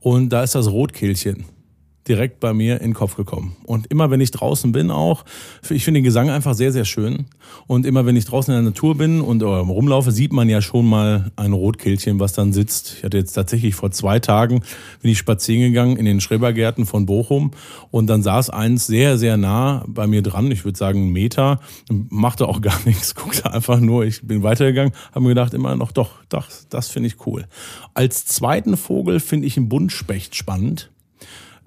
Und 0.00 0.28
da 0.30 0.42
ist 0.42 0.54
das 0.54 0.70
Rotkehlchen 0.70 1.44
direkt 2.08 2.40
bei 2.40 2.52
mir 2.52 2.80
in 2.80 2.90
den 2.90 2.94
Kopf 2.94 3.16
gekommen. 3.16 3.56
Und 3.64 3.88
immer 3.88 4.10
wenn 4.10 4.20
ich 4.20 4.30
draußen 4.30 4.72
bin 4.72 4.90
auch, 4.90 5.24
ich 5.68 5.84
finde 5.84 5.98
den 5.98 6.04
Gesang 6.04 6.30
einfach 6.30 6.54
sehr, 6.54 6.72
sehr 6.72 6.84
schön. 6.84 7.26
Und 7.66 7.86
immer 7.86 8.06
wenn 8.06 8.16
ich 8.16 8.24
draußen 8.24 8.54
in 8.54 8.62
der 8.62 8.70
Natur 8.70 8.96
bin 8.96 9.20
und 9.20 9.42
äh, 9.42 9.44
rumlaufe, 9.44 10.12
sieht 10.12 10.32
man 10.32 10.48
ja 10.48 10.62
schon 10.62 10.86
mal 10.86 11.32
ein 11.36 11.52
Rotkehlchen, 11.52 12.20
was 12.20 12.32
dann 12.32 12.52
sitzt. 12.52 12.96
Ich 12.98 13.04
hatte 13.04 13.18
jetzt 13.18 13.32
tatsächlich 13.32 13.74
vor 13.74 13.90
zwei 13.90 14.20
Tagen, 14.20 14.60
bin 15.02 15.10
ich 15.10 15.18
spazieren 15.18 15.62
gegangen 15.62 15.96
in 15.96 16.04
den 16.04 16.20
Schrebergärten 16.20 16.86
von 16.86 17.06
Bochum 17.06 17.50
und 17.90 18.06
dann 18.06 18.22
saß 18.22 18.50
eins 18.50 18.86
sehr, 18.86 19.18
sehr 19.18 19.36
nah 19.36 19.84
bei 19.88 20.06
mir 20.06 20.22
dran, 20.22 20.50
ich 20.50 20.64
würde 20.64 20.78
sagen 20.78 21.02
einen 21.02 21.12
Meter, 21.12 21.60
machte 21.90 22.46
auch 22.48 22.60
gar 22.66 22.78
nichts, 22.84 23.14
guckte 23.14 23.52
einfach 23.52 23.80
nur, 23.80 24.04
ich 24.04 24.22
bin 24.22 24.42
weitergegangen, 24.42 24.92
habe 25.12 25.20
mir 25.20 25.30
gedacht 25.30 25.54
immer 25.54 25.74
noch, 25.76 25.92
doch, 25.92 26.24
doch 26.28 26.46
das 26.70 26.88
finde 26.88 27.08
ich 27.08 27.26
cool. 27.26 27.46
Als 27.94 28.26
zweiten 28.26 28.76
Vogel 28.76 29.20
finde 29.20 29.46
ich 29.46 29.56
einen 29.56 29.68
Buntspecht 29.68 30.34
spannend 30.34 30.90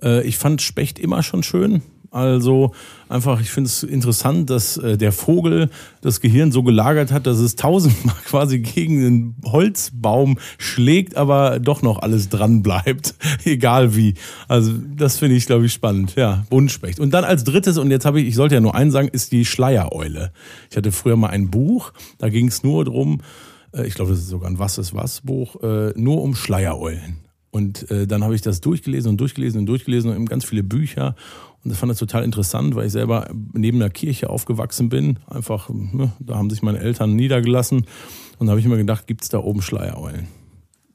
äh, 0.03 0.23
ich 0.23 0.37
fand 0.37 0.61
Specht 0.61 0.99
immer 0.99 1.23
schon 1.23 1.43
schön. 1.43 1.81
Also 2.11 2.73
einfach, 3.07 3.39
ich 3.39 3.51
finde 3.51 3.67
es 3.67 3.83
interessant, 3.83 4.49
dass 4.49 4.77
äh, 4.77 4.97
der 4.97 5.11
Vogel 5.11 5.69
das 6.01 6.21
Gehirn 6.21 6.51
so 6.51 6.63
gelagert 6.63 7.11
hat, 7.11 7.27
dass 7.27 7.37
es 7.37 7.55
tausendmal 7.55 8.15
quasi 8.25 8.59
gegen 8.59 9.01
den 9.01 9.35
Holzbaum 9.45 10.39
schlägt, 10.57 11.15
aber 11.17 11.59
doch 11.59 11.83
noch 11.83 12.01
alles 12.01 12.29
dran 12.29 12.63
bleibt, 12.63 13.13
egal 13.45 13.95
wie. 13.95 14.15
Also 14.47 14.73
das 14.95 15.17
finde 15.17 15.35
ich, 15.35 15.45
glaube 15.45 15.67
ich, 15.67 15.73
spannend. 15.73 16.15
Ja, 16.15 16.45
Buntspecht. 16.49 16.99
Und 16.99 17.11
dann 17.11 17.23
als 17.23 17.43
drittes, 17.43 17.77
und 17.77 17.91
jetzt 17.91 18.05
habe 18.05 18.21
ich, 18.21 18.29
ich 18.29 18.35
sollte 18.35 18.55
ja 18.55 18.61
nur 18.61 18.73
einen 18.73 18.91
sagen, 18.91 19.09
ist 19.09 19.31
die 19.31 19.45
Schleiereule. 19.45 20.31
Ich 20.71 20.77
hatte 20.77 20.91
früher 20.91 21.15
mal 21.15 21.29
ein 21.29 21.51
Buch, 21.51 21.93
da 22.17 22.29
ging 22.29 22.47
es 22.47 22.63
nur 22.63 22.85
drum, 22.85 23.21
äh, 23.71 23.85
ich 23.85 23.93
glaube, 23.93 24.11
das 24.11 24.19
ist 24.19 24.29
sogar 24.29 24.49
ein 24.49 24.57
Was 24.57 24.79
ist 24.79 24.95
was 24.95 25.21
Buch, 25.21 25.61
äh, 25.61 25.91
nur 25.95 26.23
um 26.23 26.33
Schleiereulen. 26.33 27.28
Und 27.51 27.89
äh, 27.89 28.05
dann 28.05 28.23
habe 28.23 28.35
ich 28.35 28.41
das 28.41 28.61
durchgelesen 28.61 29.11
und 29.11 29.17
durchgelesen 29.17 29.61
und 29.61 29.65
durchgelesen 29.65 30.11
und 30.11 30.15
eben 30.15 30.25
ganz 30.25 30.45
viele 30.45 30.63
Bücher. 30.63 31.15
Und 31.63 31.71
das 31.71 31.79
fand 31.79 31.91
ich 31.91 31.97
total 31.97 32.23
interessant, 32.23 32.75
weil 32.75 32.85
ich 32.85 32.91
selber 32.91 33.29
neben 33.53 33.79
der 33.79 33.89
Kirche 33.89 34.29
aufgewachsen 34.29 34.89
bin. 34.89 35.19
Einfach, 35.27 35.69
ne, 35.69 36.13
da 36.19 36.35
haben 36.35 36.49
sich 36.49 36.61
meine 36.61 36.79
Eltern 36.79 37.15
niedergelassen. 37.15 37.85
Und 38.37 38.47
da 38.47 38.51
habe 38.51 38.59
ich 38.59 38.67
mir 38.67 38.77
gedacht, 38.77 39.07
gibt 39.07 39.23
es 39.23 39.29
da 39.29 39.39
oben 39.39 39.61
Schleiereulen? 39.61 40.27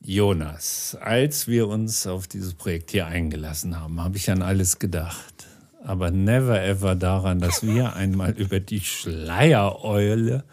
Jonas, 0.01 0.97
als 1.01 1.49
wir 1.49 1.67
uns 1.67 2.07
auf 2.07 2.29
dieses 2.29 2.55
Projekt 2.55 2.91
hier 2.91 3.07
eingelassen 3.07 3.81
haben, 3.81 4.03
habe 4.03 4.17
ich 4.17 4.31
an 4.31 4.43
alles 4.43 4.79
gedacht. 4.79 5.49
Aber 5.83 6.11
never 6.11 6.63
ever 6.63 6.95
daran, 6.95 7.41
dass 7.41 7.63
wir 7.63 7.95
einmal 7.95 8.33
über 8.33 8.61
die 8.61 8.81
Schleiereule 8.81 10.45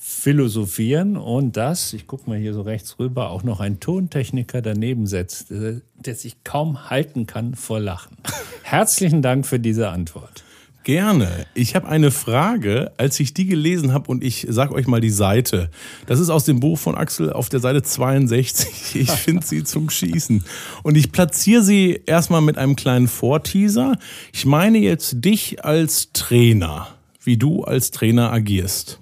philosophieren 0.00 1.16
und 1.16 1.56
das, 1.56 1.92
ich 1.92 2.06
gucke 2.06 2.30
mal 2.30 2.38
hier 2.38 2.54
so 2.54 2.62
rechts 2.62 2.98
rüber, 3.00 3.30
auch 3.30 3.42
noch 3.42 3.58
ein 3.58 3.80
Tontechniker 3.80 4.62
daneben 4.62 5.06
setzt, 5.06 5.50
der 5.50 6.14
sich 6.14 6.44
kaum 6.44 6.88
halten 6.88 7.26
kann 7.26 7.56
vor 7.56 7.80
Lachen. 7.80 8.16
Herzlichen 8.62 9.22
Dank 9.22 9.44
für 9.44 9.58
diese 9.58 9.88
Antwort. 9.88 10.44
Gerne. 10.84 11.46
Ich 11.52 11.74
habe 11.74 11.88
eine 11.88 12.10
Frage, 12.10 12.92
als 12.96 13.18
ich 13.20 13.34
die 13.34 13.44
gelesen 13.44 13.92
habe 13.92 14.10
und 14.10 14.24
ich 14.24 14.46
sag 14.48 14.70
euch 14.70 14.86
mal 14.86 15.02
die 15.02 15.10
Seite. 15.10 15.68
Das 16.06 16.20
ist 16.20 16.30
aus 16.30 16.44
dem 16.44 16.60
Buch 16.60 16.78
von 16.78 16.94
Axel 16.94 17.30
auf 17.32 17.48
der 17.50 17.60
Seite 17.60 17.82
62. 17.82 18.94
Ich 18.94 19.10
finde 19.10 19.44
sie 19.44 19.64
zum 19.64 19.90
Schießen. 19.90 20.44
Und 20.82 20.96
ich 20.96 21.12
platziere 21.12 21.62
sie 21.62 22.00
erstmal 22.06 22.40
mit 22.40 22.56
einem 22.56 22.74
kleinen 22.74 23.08
Vorteaser. 23.08 23.98
Ich 24.32 24.46
meine 24.46 24.78
jetzt 24.78 25.16
dich 25.24 25.64
als 25.64 26.12
Trainer, 26.12 26.88
wie 27.22 27.36
du 27.36 27.64
als 27.64 27.90
Trainer 27.90 28.32
agierst. 28.32 29.00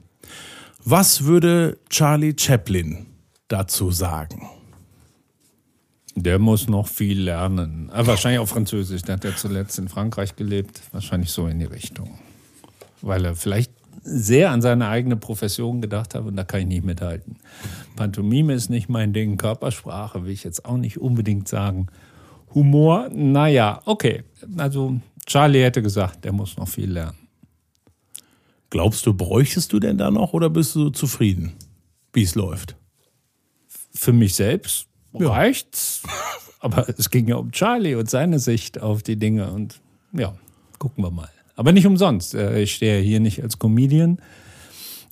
Was 0.88 1.24
würde 1.24 1.78
Charlie 1.90 2.36
Chaplin 2.38 3.06
dazu 3.48 3.90
sagen? 3.90 4.48
Der 6.14 6.38
muss 6.38 6.68
noch 6.68 6.86
viel 6.86 7.22
lernen. 7.22 7.90
Aber 7.90 8.06
wahrscheinlich 8.06 8.38
auch 8.38 8.46
Französisch. 8.46 9.02
Der 9.02 9.16
hat 9.16 9.24
ja 9.24 9.34
zuletzt 9.34 9.80
in 9.80 9.88
Frankreich 9.88 10.36
gelebt. 10.36 10.80
Wahrscheinlich 10.92 11.30
so 11.32 11.48
in 11.48 11.58
die 11.58 11.64
Richtung. 11.64 12.16
Weil 13.02 13.24
er 13.24 13.34
vielleicht 13.34 13.72
sehr 14.04 14.52
an 14.52 14.62
seine 14.62 14.86
eigene 14.86 15.16
Profession 15.16 15.80
gedacht 15.80 16.14
hat 16.14 16.24
und 16.24 16.36
da 16.36 16.44
kann 16.44 16.60
ich 16.60 16.66
nicht 16.68 16.84
mithalten. 16.84 17.40
Pantomime 17.96 18.54
ist 18.54 18.70
nicht 18.70 18.88
mein 18.88 19.12
Ding. 19.12 19.38
Körpersprache 19.38 20.22
will 20.22 20.30
ich 20.30 20.44
jetzt 20.44 20.66
auch 20.66 20.76
nicht 20.76 21.00
unbedingt 21.00 21.48
sagen. 21.48 21.88
Humor, 22.54 23.08
naja, 23.12 23.80
okay. 23.86 24.22
Also 24.56 25.00
Charlie 25.26 25.64
hätte 25.64 25.82
gesagt, 25.82 26.24
der 26.24 26.30
muss 26.30 26.56
noch 26.56 26.68
viel 26.68 26.92
lernen. 26.92 27.25
Glaubst 28.76 29.06
du, 29.06 29.14
bräuchtest 29.14 29.72
du 29.72 29.80
denn 29.80 29.96
da 29.96 30.10
noch 30.10 30.34
oder 30.34 30.50
bist 30.50 30.74
du 30.74 30.90
zufrieden, 30.90 31.54
wie 32.12 32.24
es 32.24 32.34
läuft? 32.34 32.76
Für 33.94 34.12
mich 34.12 34.34
selbst 34.34 34.86
ja. 35.14 35.30
reicht's. 35.30 36.02
Aber 36.60 36.86
es 36.86 37.08
ging 37.08 37.26
ja 37.26 37.36
um 37.36 37.52
Charlie 37.52 37.94
und 37.94 38.10
seine 38.10 38.38
Sicht 38.38 38.78
auf 38.82 39.02
die 39.02 39.16
Dinge 39.16 39.50
und 39.50 39.80
ja, 40.12 40.34
gucken 40.78 41.02
wir 41.02 41.10
mal. 41.10 41.30
Aber 41.54 41.72
nicht 41.72 41.86
umsonst. 41.86 42.34
Äh, 42.34 42.60
ich 42.60 42.74
stehe 42.74 43.00
hier 43.00 43.18
nicht 43.18 43.42
als 43.42 43.58
Comedian. 43.58 44.20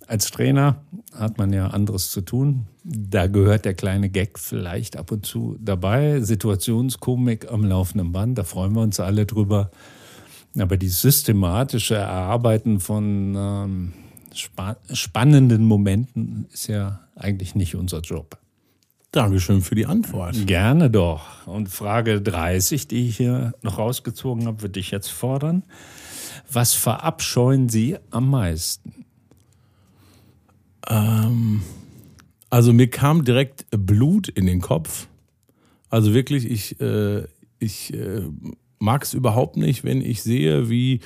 Als 0.07 0.31
Trainer 0.31 0.85
hat 1.14 1.38
man 1.38 1.50
ja 1.50 1.68
anderes 1.68 2.11
zu 2.11 2.20
tun. 2.20 2.66
Da 2.83 3.29
gehört 3.29 3.64
der 3.64 3.72
kleine 3.72 4.11
Gag 4.11 4.38
vielleicht 4.38 4.98
ab 4.98 5.11
und 5.11 5.24
zu 5.24 5.57
dabei. 5.59 6.20
Situationskomik 6.20 7.50
am 7.50 7.64
laufenden 7.64 8.12
Band, 8.12 8.37
da 8.37 8.44
freuen 8.44 8.74
wir 8.74 8.83
uns 8.83 9.00
alle 9.00 9.24
drüber. 9.24 9.70
Aber 10.59 10.77
die 10.77 10.88
systematische 10.88 11.97
Erarbeiten 11.97 12.81
von 12.81 13.35
ähm, 13.37 13.93
spa 14.33 14.77
spannenden 14.93 15.64
Momenten 15.64 16.47
ist 16.53 16.69
ja 16.69 17.01
eigentlich 17.17 17.55
nicht 17.55 17.75
unser 17.75 18.01
Job. 18.01 18.38
Dankeschön 19.11 19.62
für 19.62 19.77
die 19.77 19.87
Antwort. 19.87 20.47
Gerne 20.47 20.90
doch. 20.90 21.47
Und 21.47 21.69
Frage 21.69 22.21
30, 22.21 22.88
die 22.88 23.09
ich 23.09 23.17
hier 23.17 23.55
noch 23.62 23.79
rausgezogen 23.79 24.47
habe, 24.47 24.62
würde 24.62 24.81
ich 24.81 24.90
jetzt 24.90 25.09
fordern. 25.09 25.62
Was 26.51 26.75
verabscheuen 26.75 27.69
Sie 27.69 27.97
am 28.11 28.31
meisten? 28.31 29.05
Ähm, 30.88 31.62
also 32.51 32.73
mir 32.73 32.90
kam 32.90 33.25
direkt 33.25 33.67
Blut 33.71 34.29
in 34.29 34.47
den 34.47 34.61
Kopf. 34.61 35.07
Also 35.90 36.12
wirklich, 36.12 36.51
ich, 36.51 36.81
äh, 36.81 37.25
ich 37.61 37.95
äh, 37.95 38.23
mag 38.85 39.03
es 39.03 39.14
überhaupt 39.14 39.57
nicht, 39.57 39.83
wenn 39.83 40.01
ich 40.01 40.23
sehe, 40.23 40.68
wie 40.68 41.01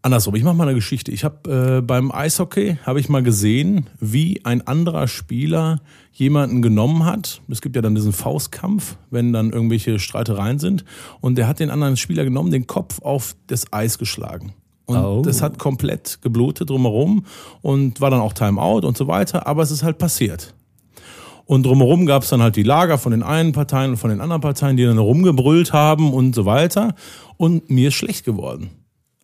Andersrum, 0.00 0.36
ich 0.36 0.44
mache 0.44 0.54
mal 0.54 0.68
eine 0.68 0.76
Geschichte. 0.76 1.10
Ich 1.10 1.24
habe 1.24 1.78
äh, 1.78 1.82
beim 1.82 2.12
Eishockey 2.12 2.78
habe 2.84 3.00
ich 3.00 3.08
mal 3.08 3.22
gesehen, 3.22 3.90
wie 3.98 4.44
ein 4.44 4.64
anderer 4.66 5.08
Spieler 5.08 5.80
jemanden 6.12 6.62
genommen 6.62 7.04
hat. 7.04 7.42
Es 7.48 7.60
gibt 7.60 7.74
ja 7.74 7.82
dann 7.82 7.94
diesen 7.96 8.12
Faustkampf, 8.12 8.96
wenn 9.10 9.32
dann 9.32 9.50
irgendwelche 9.50 9.98
Streitereien 9.98 10.60
sind. 10.60 10.84
Und 11.20 11.36
der 11.36 11.48
hat 11.48 11.58
den 11.58 11.70
anderen 11.70 11.96
Spieler 11.96 12.24
genommen, 12.24 12.52
den 12.52 12.66
Kopf 12.68 13.02
auf 13.02 13.34
das 13.48 13.72
Eis 13.72 13.98
geschlagen. 13.98 14.54
Und 14.86 14.96
oh. 14.96 15.22
das 15.22 15.42
hat 15.42 15.58
komplett 15.58 16.22
geblutet 16.22 16.70
drumherum 16.70 17.26
und 17.60 18.00
war 18.00 18.10
dann 18.10 18.20
auch 18.20 18.32
Timeout 18.32 18.86
und 18.86 18.96
so 18.96 19.08
weiter. 19.08 19.46
Aber 19.46 19.62
es 19.62 19.70
ist 19.70 19.82
halt 19.82 19.98
passiert. 19.98 20.54
Und 21.48 21.64
drumherum 21.64 22.04
gab 22.04 22.24
es 22.24 22.28
dann 22.28 22.42
halt 22.42 22.56
die 22.56 22.62
Lager 22.62 22.98
von 22.98 23.10
den 23.10 23.22
einen 23.22 23.52
Parteien 23.52 23.92
und 23.92 23.96
von 23.96 24.10
den 24.10 24.20
anderen 24.20 24.42
Parteien, 24.42 24.76
die 24.76 24.84
dann 24.84 24.98
rumgebrüllt 24.98 25.72
haben 25.72 26.12
und 26.12 26.34
so 26.34 26.44
weiter. 26.44 26.94
Und 27.38 27.70
mir 27.70 27.88
ist 27.88 27.94
schlecht 27.94 28.26
geworden. 28.26 28.68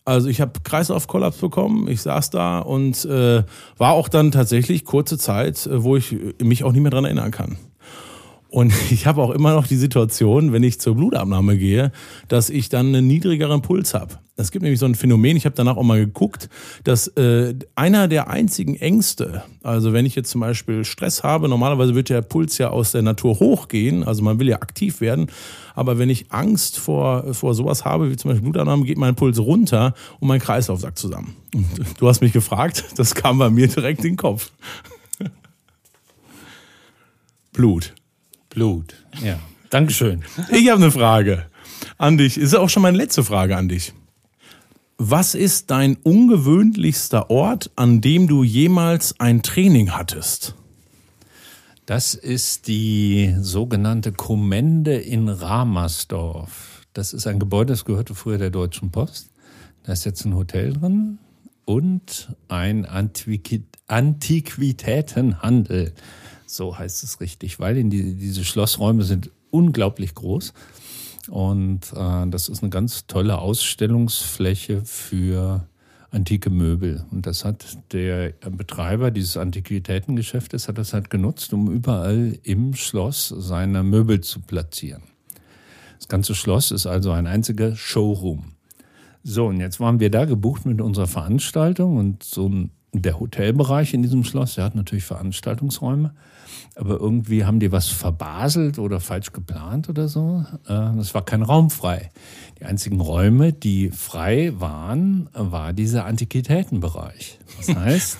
Also 0.07 0.29
ich 0.29 0.41
habe 0.41 0.53
Kreislaufkollaps 0.65 1.37
bekommen, 1.37 1.87
ich 1.87 2.01
saß 2.01 2.31
da 2.31 2.61
und 2.61 3.05
äh, 3.05 3.43
war 3.77 3.93
auch 3.93 4.09
dann 4.09 4.33
tatsächlich 4.33 4.87
kurze 4.87 5.19
Zeit, 5.19 5.67
äh, 5.67 5.85
wo 5.85 5.97
ich 5.97 6.17
mich 6.43 6.65
auch 6.65 6.73
nicht 6.73 6.81
mehr 6.81 6.91
dran 6.91 7.05
erinnern 7.05 7.31
kann. 7.31 7.59
Und 8.55 8.73
ich 8.93 9.07
habe 9.07 9.21
auch 9.21 9.31
immer 9.31 9.53
noch 9.53 9.67
die 9.67 9.77
Situation, 9.77 10.53
wenn 10.53 10.63
ich 10.63 10.79
zur 10.79 10.95
Blutabnahme 10.95 11.59
gehe, 11.59 11.91
dass 12.29 12.51
ich 12.51 12.69
dann 12.69 12.87
einen 12.87 13.09
niedrigeren 13.09 13.63
Puls 13.63 13.95
habe. 13.95 14.21
Es 14.37 14.53
gibt 14.53 14.63
nämlich 14.63 14.79
so 14.79 14.87
ein 14.87 14.95
Phänomen, 14.95 15.37
ich 15.37 15.45
habe 15.45 15.57
danach 15.57 15.77
auch 15.77 15.83
mal 15.83 15.99
geguckt, 15.99 16.49
dass 16.85 17.09
äh, 17.09 17.55
einer 17.75 18.07
der 18.07 18.31
einzigen 18.31 18.77
Ängste, 18.77 19.43
also 19.65 19.93
wenn 19.93 20.07
ich 20.07 20.15
jetzt 20.15 20.31
zum 20.31 20.41
Beispiel 20.41 20.85
Stress 20.85 21.25
habe, 21.25 21.49
normalerweise 21.49 21.97
wird 21.97 22.11
der 22.11 22.23
Puls 22.23 22.59
ja 22.59 22.71
aus 22.71 22.93
der 22.93 23.03
Natur 23.03 23.41
hochgehen, 23.41 24.05
also 24.05 24.23
man 24.23 24.39
will 24.39 24.49
ja 24.49 24.57
aktiv 24.57 25.01
werden, 25.01 25.27
aber 25.75 25.99
wenn 25.99 26.11
ich 26.11 26.31
Angst 26.31 26.79
vor, 26.79 27.35
vor 27.35 27.55
sowas 27.55 27.85
habe, 27.85 28.11
wie 28.11 28.17
zum 28.17 28.31
Beispiel 28.31 28.51
Blutabnahme, 28.51 28.85
geht 28.85 28.99
mein 28.99 29.17
Puls 29.17 29.39
runter 29.41 29.95
und 30.21 30.29
mein 30.29 30.41
Kreislauf 30.41 30.81
sagt 30.81 30.99
zusammen. 30.99 31.35
Und 31.55 31.67
du 31.99 32.09
hast 32.09 32.21
mich 32.21 32.33
gefragt, 32.33 32.85
das 32.97 33.17
kam 33.17 33.39
bei 33.39 33.51
mir 33.51 33.67
direkt 33.67 34.05
in 34.05 34.13
den 34.13 34.17
Kopf. 34.17 34.53
Blut. 37.53 37.95
Blut. 38.55 38.95
Ja. 39.23 39.39
Dankeschön. 39.71 40.23
Ich 40.51 40.71
habe 40.71 40.83
eine 40.83 40.93
Frage 40.93 41.47
an 41.99 42.17
dich. 42.17 42.39
Ist 42.39 42.55
auch 42.55 42.69
schon 42.69 42.83
meine 42.83 42.97
letzte 42.97 43.25
Frage 43.25 43.57
an 43.57 43.69
dich. 43.69 43.93
Was 44.97 45.35
ist 45.35 45.71
dein 45.71 45.97
ungewöhnlichster 45.97 47.29
Ort, 47.29 47.73
an 47.75 48.01
dem 48.01 48.29
du 48.29 48.45
jemals 48.45 49.19
ein 49.19 49.43
Training 49.43 49.91
hattest? 49.91 50.55
Das 51.87 52.15
ist 52.15 52.69
die 52.69 53.35
sogenannte 53.41 54.13
Kommende 54.13 54.95
in 54.95 55.29
Ramersdorf. 55.29 56.83
Das 56.93 57.13
ist 57.13 57.27
ein 57.27 57.41
Gebäude, 57.41 57.73
das 57.73 57.85
gehörte 57.85 58.15
früher 58.15 58.39
der 58.39 58.51
Deutschen 58.51 58.93
Post. 58.93 59.31
Da 59.83 59.93
ist 59.93 60.05
jetzt 60.05 60.25
ein 60.25 60.35
Hotel 60.35 60.75
drin 60.75 61.19
und 61.65 62.33
ein 62.49 62.87
Antiqui 62.87 63.65
Antiquitätenhandel. 63.87 65.93
So 66.55 66.79
heißt 66.79 67.03
es 67.03 67.21
richtig, 67.21 67.59
weil 67.59 67.83
die, 67.83 68.15
diese 68.15 68.45
Schlossräume 68.45 69.03
sind 69.03 69.31
unglaublich 69.51 70.15
groß. 70.15 70.53
Und 71.29 71.93
äh, 71.97 72.27
das 72.29 72.49
ist 72.49 72.63
eine 72.63 72.71
ganz 72.71 73.07
tolle 73.07 73.39
Ausstellungsfläche 73.39 74.83
für 74.85 75.67
antike 76.11 76.51
Möbel. 76.51 77.05
Und 77.11 77.27
das 77.27 77.45
hat 77.45 77.79
der 77.93 78.35
Betreiber 78.51 79.11
dieses 79.11 79.37
Antiquitätengeschäftes 79.37 80.69
hat 80.69 80.79
das 80.79 80.93
halt 80.93 81.11
genutzt, 81.11 81.53
um 81.53 81.73
überall 81.73 82.39
im 82.45 82.75
Schloss 82.75 83.35
seine 83.37 83.83
Möbel 83.83 84.21
zu 84.21 84.41
platzieren. 84.41 85.03
Das 85.99 86.07
ganze 86.07 86.37
Schloss 86.37 86.71
ist 86.71 86.87
also 86.87 87.11
ein 87.11 87.27
einziger 87.27 87.75
Showroom. 87.75 88.53
So, 89.25 89.47
und 89.47 89.59
jetzt 89.59 89.81
waren 89.81 89.99
wir 89.99 90.11
da 90.11 90.25
gebucht 90.25 90.67
mit 90.67 90.81
unserer 90.81 91.09
Veranstaltung 91.09 91.97
und 91.97 92.23
so 92.23 92.49
der 93.03 93.19
Hotelbereich 93.19 93.95
in 93.95 94.03
diesem 94.03 94.25
Schloss, 94.25 94.55
der 94.55 94.65
hat 94.65 94.75
natürlich 94.75 95.05
Veranstaltungsräume, 95.05 96.15
aber 96.77 97.01
irgendwie 97.01 97.45
haben 97.45 97.61
die 97.61 97.73
was 97.73 97.89
verbaselt 97.89 98.79
oder 98.79 99.01
falsch 99.01 99.33
geplant 99.33 99.89
oder 99.89 100.09
so. 100.09 100.45
Äh, 100.69 100.99
es 100.99 101.15
war 101.15 101.25
kein 101.25 101.43
Raum 101.43 101.71
frei. 101.71 102.11
Die 102.59 102.65
einzigen 102.65 103.01
Räume, 103.01 103.53
die 103.53 103.91
frei 103.91 104.53
waren, 104.57 105.29
war 105.33 105.73
dieser 105.73 106.05
Antiquitätenbereich. 106.07 107.39
Das 107.59 107.75
heißt, 107.77 108.19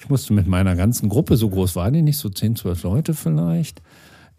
ich 0.00 0.08
musste 0.08 0.34
mit 0.34 0.46
meiner 0.46 0.76
ganzen 0.76 1.08
Gruppe, 1.08 1.36
so 1.36 1.48
groß 1.48 1.76
waren 1.76 1.94
die 1.94 2.02
nicht, 2.02 2.18
so 2.18 2.28
10, 2.28 2.56
12 2.56 2.82
Leute 2.82 3.14
vielleicht, 3.14 3.80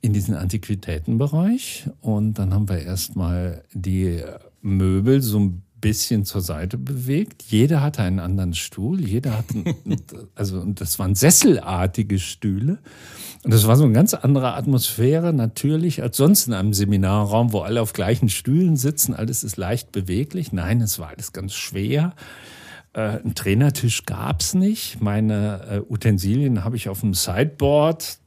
in 0.01 0.13
diesen 0.13 0.35
Antiquitätenbereich. 0.35 1.89
Und 2.01 2.35
dann 2.35 2.53
haben 2.53 2.69
wir 2.69 2.79
erstmal 2.79 3.63
die 3.73 4.21
Möbel 4.61 5.21
so 5.21 5.39
ein 5.39 5.64
bisschen 5.85 6.25
zur 6.25 6.41
Seite 6.41 6.79
bewegt. 6.79 7.43
Jeder 7.47 7.83
hatte 7.83 8.01
einen 8.01 8.19
anderen 8.19 8.55
Stuhl. 8.55 8.99
Jeder 8.99 9.37
hatte, 9.37 9.75
also, 10.35 10.59
und 10.59 10.81
das 10.81 10.97
waren 10.97 11.13
sesselartige 11.13 12.17
Stühle. 12.17 12.79
Und 13.43 13.53
das 13.53 13.67
war 13.67 13.75
so 13.75 13.83
eine 13.83 13.93
ganz 13.93 14.15
andere 14.15 14.55
Atmosphäre 14.55 15.31
natürlich 15.31 16.01
als 16.01 16.17
sonst 16.17 16.47
in 16.47 16.53
einem 16.53 16.73
Seminarraum, 16.73 17.53
wo 17.53 17.59
alle 17.59 17.83
auf 17.83 17.93
gleichen 17.93 18.29
Stühlen 18.29 18.77
sitzen. 18.77 19.13
Alles 19.13 19.43
ist 19.43 19.57
leicht 19.57 19.91
beweglich. 19.91 20.51
Nein, 20.51 20.81
es 20.81 20.97
war 20.97 21.09
alles 21.09 21.33
ganz 21.33 21.53
schwer. 21.53 22.15
Äh, 22.93 23.01
einen 23.01 23.35
Trainertisch 23.35 24.05
gab 24.07 24.41
es 24.41 24.55
nicht. 24.55 24.99
Meine 25.01 25.67
äh, 25.69 25.93
Utensilien 25.93 26.63
habe 26.63 26.77
ich 26.77 26.89
auf 26.89 27.01
dem 27.01 27.13
Sideboard 27.13 28.17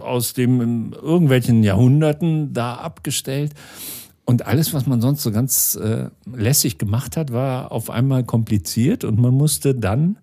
aus 0.00 0.34
dem 0.34 0.92
irgendwelchen 0.92 1.64
Jahrhunderten 1.64 2.52
da 2.52 2.74
abgestellt. 2.74 3.54
Und 4.24 4.46
alles, 4.46 4.72
was 4.72 4.86
man 4.86 5.00
sonst 5.00 5.22
so 5.22 5.32
ganz 5.32 5.74
äh, 5.74 6.08
lässig 6.32 6.78
gemacht 6.78 7.16
hat, 7.16 7.32
war 7.32 7.72
auf 7.72 7.90
einmal 7.90 8.24
kompliziert 8.24 9.04
und 9.04 9.18
man 9.18 9.34
musste 9.34 9.74
dann 9.74 10.18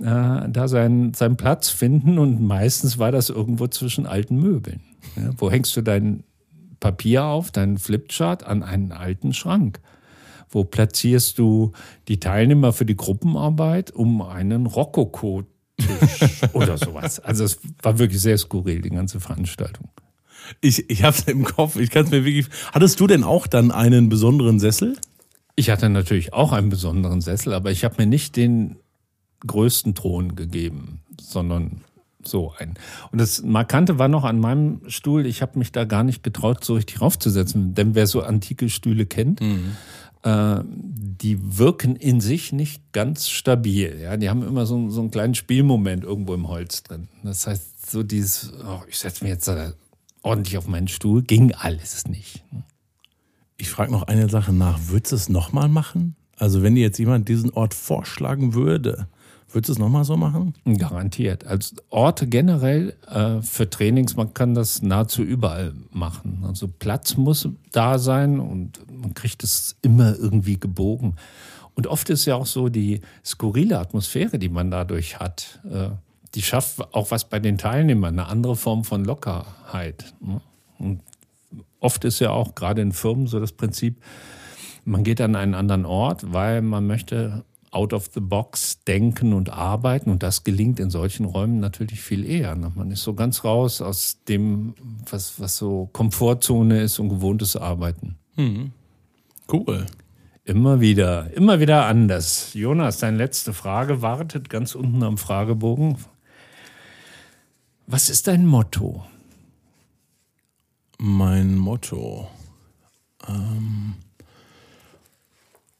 äh, 0.00 0.48
da 0.48 0.68
seinen, 0.68 1.14
seinen 1.14 1.36
Platz 1.36 1.68
finden 1.68 2.18
und 2.18 2.40
meistens 2.40 2.98
war 2.98 3.12
das 3.12 3.28
irgendwo 3.28 3.68
zwischen 3.68 4.06
alten 4.06 4.36
Möbeln. 4.36 4.80
Ja, 5.16 5.30
wo 5.36 5.50
hängst 5.50 5.76
du 5.76 5.82
dein 5.82 6.24
Papier 6.80 7.24
auf, 7.24 7.52
deinen 7.52 7.78
Flipchart 7.78 8.44
an 8.44 8.62
einen 8.64 8.90
alten 8.90 9.32
Schrank? 9.32 9.80
Wo 10.48 10.64
platzierst 10.64 11.38
du 11.38 11.72
die 12.08 12.18
Teilnehmer 12.18 12.72
für 12.72 12.84
die 12.84 12.96
Gruppenarbeit 12.96 13.92
um 13.92 14.20
einen 14.20 14.66
Rokoko-Tisch 14.66 16.42
oder 16.52 16.76
sowas? 16.76 17.20
Also 17.20 17.44
es 17.44 17.60
war 17.82 17.98
wirklich 17.98 18.20
sehr 18.20 18.36
skurril, 18.36 18.82
die 18.82 18.90
ganze 18.90 19.20
Veranstaltung. 19.20 19.88
Ich, 20.60 20.88
ich 20.90 21.02
habe 21.02 21.16
es 21.16 21.24
im 21.24 21.44
Kopf, 21.44 21.76
ich 21.76 21.90
kann 21.90 22.04
es 22.04 22.10
mir 22.10 22.24
wirklich. 22.24 22.46
Hattest 22.72 23.00
du 23.00 23.06
denn 23.06 23.24
auch 23.24 23.46
dann 23.46 23.70
einen 23.70 24.08
besonderen 24.08 24.60
Sessel? 24.60 24.96
Ich 25.54 25.70
hatte 25.70 25.88
natürlich 25.88 26.32
auch 26.32 26.52
einen 26.52 26.70
besonderen 26.70 27.20
Sessel, 27.20 27.52
aber 27.52 27.70
ich 27.70 27.84
habe 27.84 27.96
mir 27.98 28.06
nicht 28.06 28.36
den 28.36 28.76
größten 29.46 29.94
Thron 29.94 30.34
gegeben, 30.36 31.00
sondern 31.20 31.82
so 32.24 32.52
ein. 32.56 32.74
Und 33.10 33.20
das 33.20 33.42
Markante 33.42 33.98
war 33.98 34.08
noch 34.08 34.24
an 34.24 34.38
meinem 34.38 34.80
Stuhl, 34.86 35.26
ich 35.26 35.42
habe 35.42 35.58
mich 35.58 35.72
da 35.72 35.84
gar 35.84 36.04
nicht 36.04 36.22
getraut, 36.22 36.64
so 36.64 36.74
richtig 36.74 37.00
raufzusetzen. 37.00 37.74
Denn 37.74 37.94
wer 37.94 38.06
so 38.06 38.22
antike 38.22 38.68
Stühle 38.68 39.06
kennt, 39.06 39.40
mhm. 39.40 39.76
äh, 40.22 40.60
die 40.64 41.58
wirken 41.58 41.96
in 41.96 42.20
sich 42.20 42.52
nicht 42.52 42.92
ganz 42.92 43.28
stabil. 43.28 43.98
Ja? 44.00 44.16
Die 44.16 44.30
haben 44.30 44.46
immer 44.46 44.66
so, 44.66 44.88
so 44.90 45.00
einen 45.00 45.10
kleinen 45.10 45.34
Spielmoment 45.34 46.04
irgendwo 46.04 46.34
im 46.34 46.48
Holz 46.48 46.82
drin. 46.82 47.08
Das 47.22 47.46
heißt, 47.46 47.90
so 47.90 48.02
dieses, 48.02 48.52
oh, 48.64 48.82
ich 48.88 48.98
setze 48.98 49.24
mich 49.24 49.32
jetzt 49.32 49.48
da 49.48 49.72
ordentlich 50.22 50.58
auf 50.58 50.68
meinen 50.68 50.88
Stuhl, 50.88 51.22
ging 51.22 51.52
alles 51.52 52.06
nicht. 52.06 52.44
Ich 53.56 53.70
frage 53.70 53.92
noch 53.92 54.04
eine 54.04 54.28
Sache 54.28 54.52
nach. 54.52 54.78
Würdest 54.88 55.12
du 55.12 55.16
es 55.16 55.28
nochmal 55.28 55.68
machen? 55.68 56.16
Also 56.38 56.62
wenn 56.62 56.74
dir 56.74 56.80
jetzt 56.80 56.98
jemand 56.98 57.28
diesen 57.28 57.50
Ort 57.50 57.74
vorschlagen 57.74 58.54
würde, 58.54 59.06
würdest 59.48 59.68
du 59.68 59.72
es 59.74 59.78
nochmal 59.78 60.04
so 60.04 60.16
machen? 60.16 60.54
Garantiert. 60.64 61.46
Als 61.46 61.74
Orte 61.90 62.26
generell 62.26 62.96
äh, 63.08 63.40
für 63.42 63.68
Trainings, 63.68 64.16
man 64.16 64.34
kann 64.34 64.54
das 64.54 64.82
nahezu 64.82 65.22
überall 65.22 65.74
machen. 65.90 66.42
Also 66.46 66.66
Platz 66.66 67.16
muss 67.16 67.48
da 67.70 67.98
sein 67.98 68.40
und 68.40 68.80
man 68.90 69.14
kriegt 69.14 69.44
es 69.44 69.76
immer 69.82 70.16
irgendwie 70.16 70.58
gebogen. 70.58 71.16
Und 71.74 71.86
oft 71.86 72.10
ist 72.10 72.24
ja 72.26 72.34
auch 72.34 72.46
so 72.46 72.68
die 72.68 73.00
skurrile 73.24 73.78
Atmosphäre, 73.78 74.38
die 74.38 74.48
man 74.48 74.70
dadurch 74.70 75.20
hat. 75.20 75.60
Äh, 75.70 75.90
die 76.34 76.42
schafft 76.42 76.94
auch 76.94 77.10
was 77.10 77.28
bei 77.28 77.38
den 77.38 77.58
Teilnehmern, 77.58 78.18
eine 78.18 78.28
andere 78.28 78.56
Form 78.56 78.84
von 78.84 79.04
Lockerheit. 79.04 80.14
Ne? 80.20 80.40
Und 80.78 81.00
oft 81.80 82.04
ist 82.04 82.20
ja 82.20 82.30
auch 82.30 82.54
gerade 82.54 82.82
in 82.82 82.92
Firmen 82.92 83.26
so 83.26 83.40
das 83.40 83.52
Prinzip, 83.52 84.02
man 84.84 85.04
geht 85.04 85.20
an 85.20 85.36
einen 85.36 85.54
anderen 85.54 85.84
Ort, 85.84 86.32
weil 86.32 86.62
man 86.62 86.86
möchte 86.86 87.44
out 87.70 87.92
of 87.92 88.10
the 88.14 88.20
box 88.20 88.82
denken 88.84 89.32
und 89.32 89.50
arbeiten. 89.50 90.10
Und 90.10 90.22
das 90.22 90.44
gelingt 90.44 90.78
in 90.78 90.90
solchen 90.90 91.24
Räumen 91.24 91.60
natürlich 91.60 92.00
viel 92.00 92.28
eher. 92.28 92.54
Ne? 92.54 92.70
Man 92.74 92.90
ist 92.90 93.02
so 93.02 93.14
ganz 93.14 93.44
raus 93.44 93.80
aus 93.80 94.18
dem, 94.28 94.74
was, 95.10 95.40
was 95.40 95.56
so 95.56 95.88
Komfortzone 95.92 96.82
ist 96.82 96.98
und 96.98 97.08
gewohntes 97.08 97.56
Arbeiten. 97.56 98.16
Hm. 98.36 98.72
Cool. 99.50 99.86
Immer 100.44 100.80
wieder, 100.80 101.32
immer 101.34 101.60
wieder 101.60 101.86
anders. 101.86 102.52
Jonas, 102.52 102.98
deine 102.98 103.16
letzte 103.16 103.52
Frage 103.52 104.02
wartet 104.02 104.50
ganz 104.50 104.74
unten 104.74 105.02
am 105.02 105.16
Fragebogen. 105.16 105.96
Was 107.86 108.08
ist 108.08 108.26
dein 108.26 108.46
Motto? 108.46 109.04
Mein 110.98 111.56
Motto. 111.56 112.28
Ähm 113.28 113.94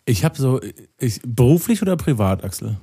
ich 0.05 0.25
habe 0.25 0.37
so, 0.37 0.61
ich, 0.99 1.21
beruflich 1.25 1.81
oder 1.81 1.97
privat, 1.97 2.45
Axel? 2.45 2.77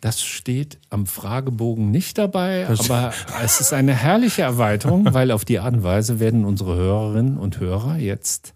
Das 0.00 0.22
steht 0.22 0.78
am 0.90 1.06
Fragebogen 1.06 1.90
nicht 1.90 2.18
dabei, 2.18 2.66
das 2.68 2.90
aber 2.90 3.12
es 3.42 3.60
ist 3.60 3.72
eine 3.72 3.94
herrliche 3.94 4.42
Erweiterung, 4.42 5.12
weil 5.14 5.30
auf 5.30 5.44
die 5.44 5.58
Art 5.58 5.74
und 5.74 5.82
Weise 5.82 6.20
werden 6.20 6.44
unsere 6.44 6.76
Hörerinnen 6.76 7.38
und 7.38 7.58
Hörer 7.60 7.96
jetzt 7.96 8.54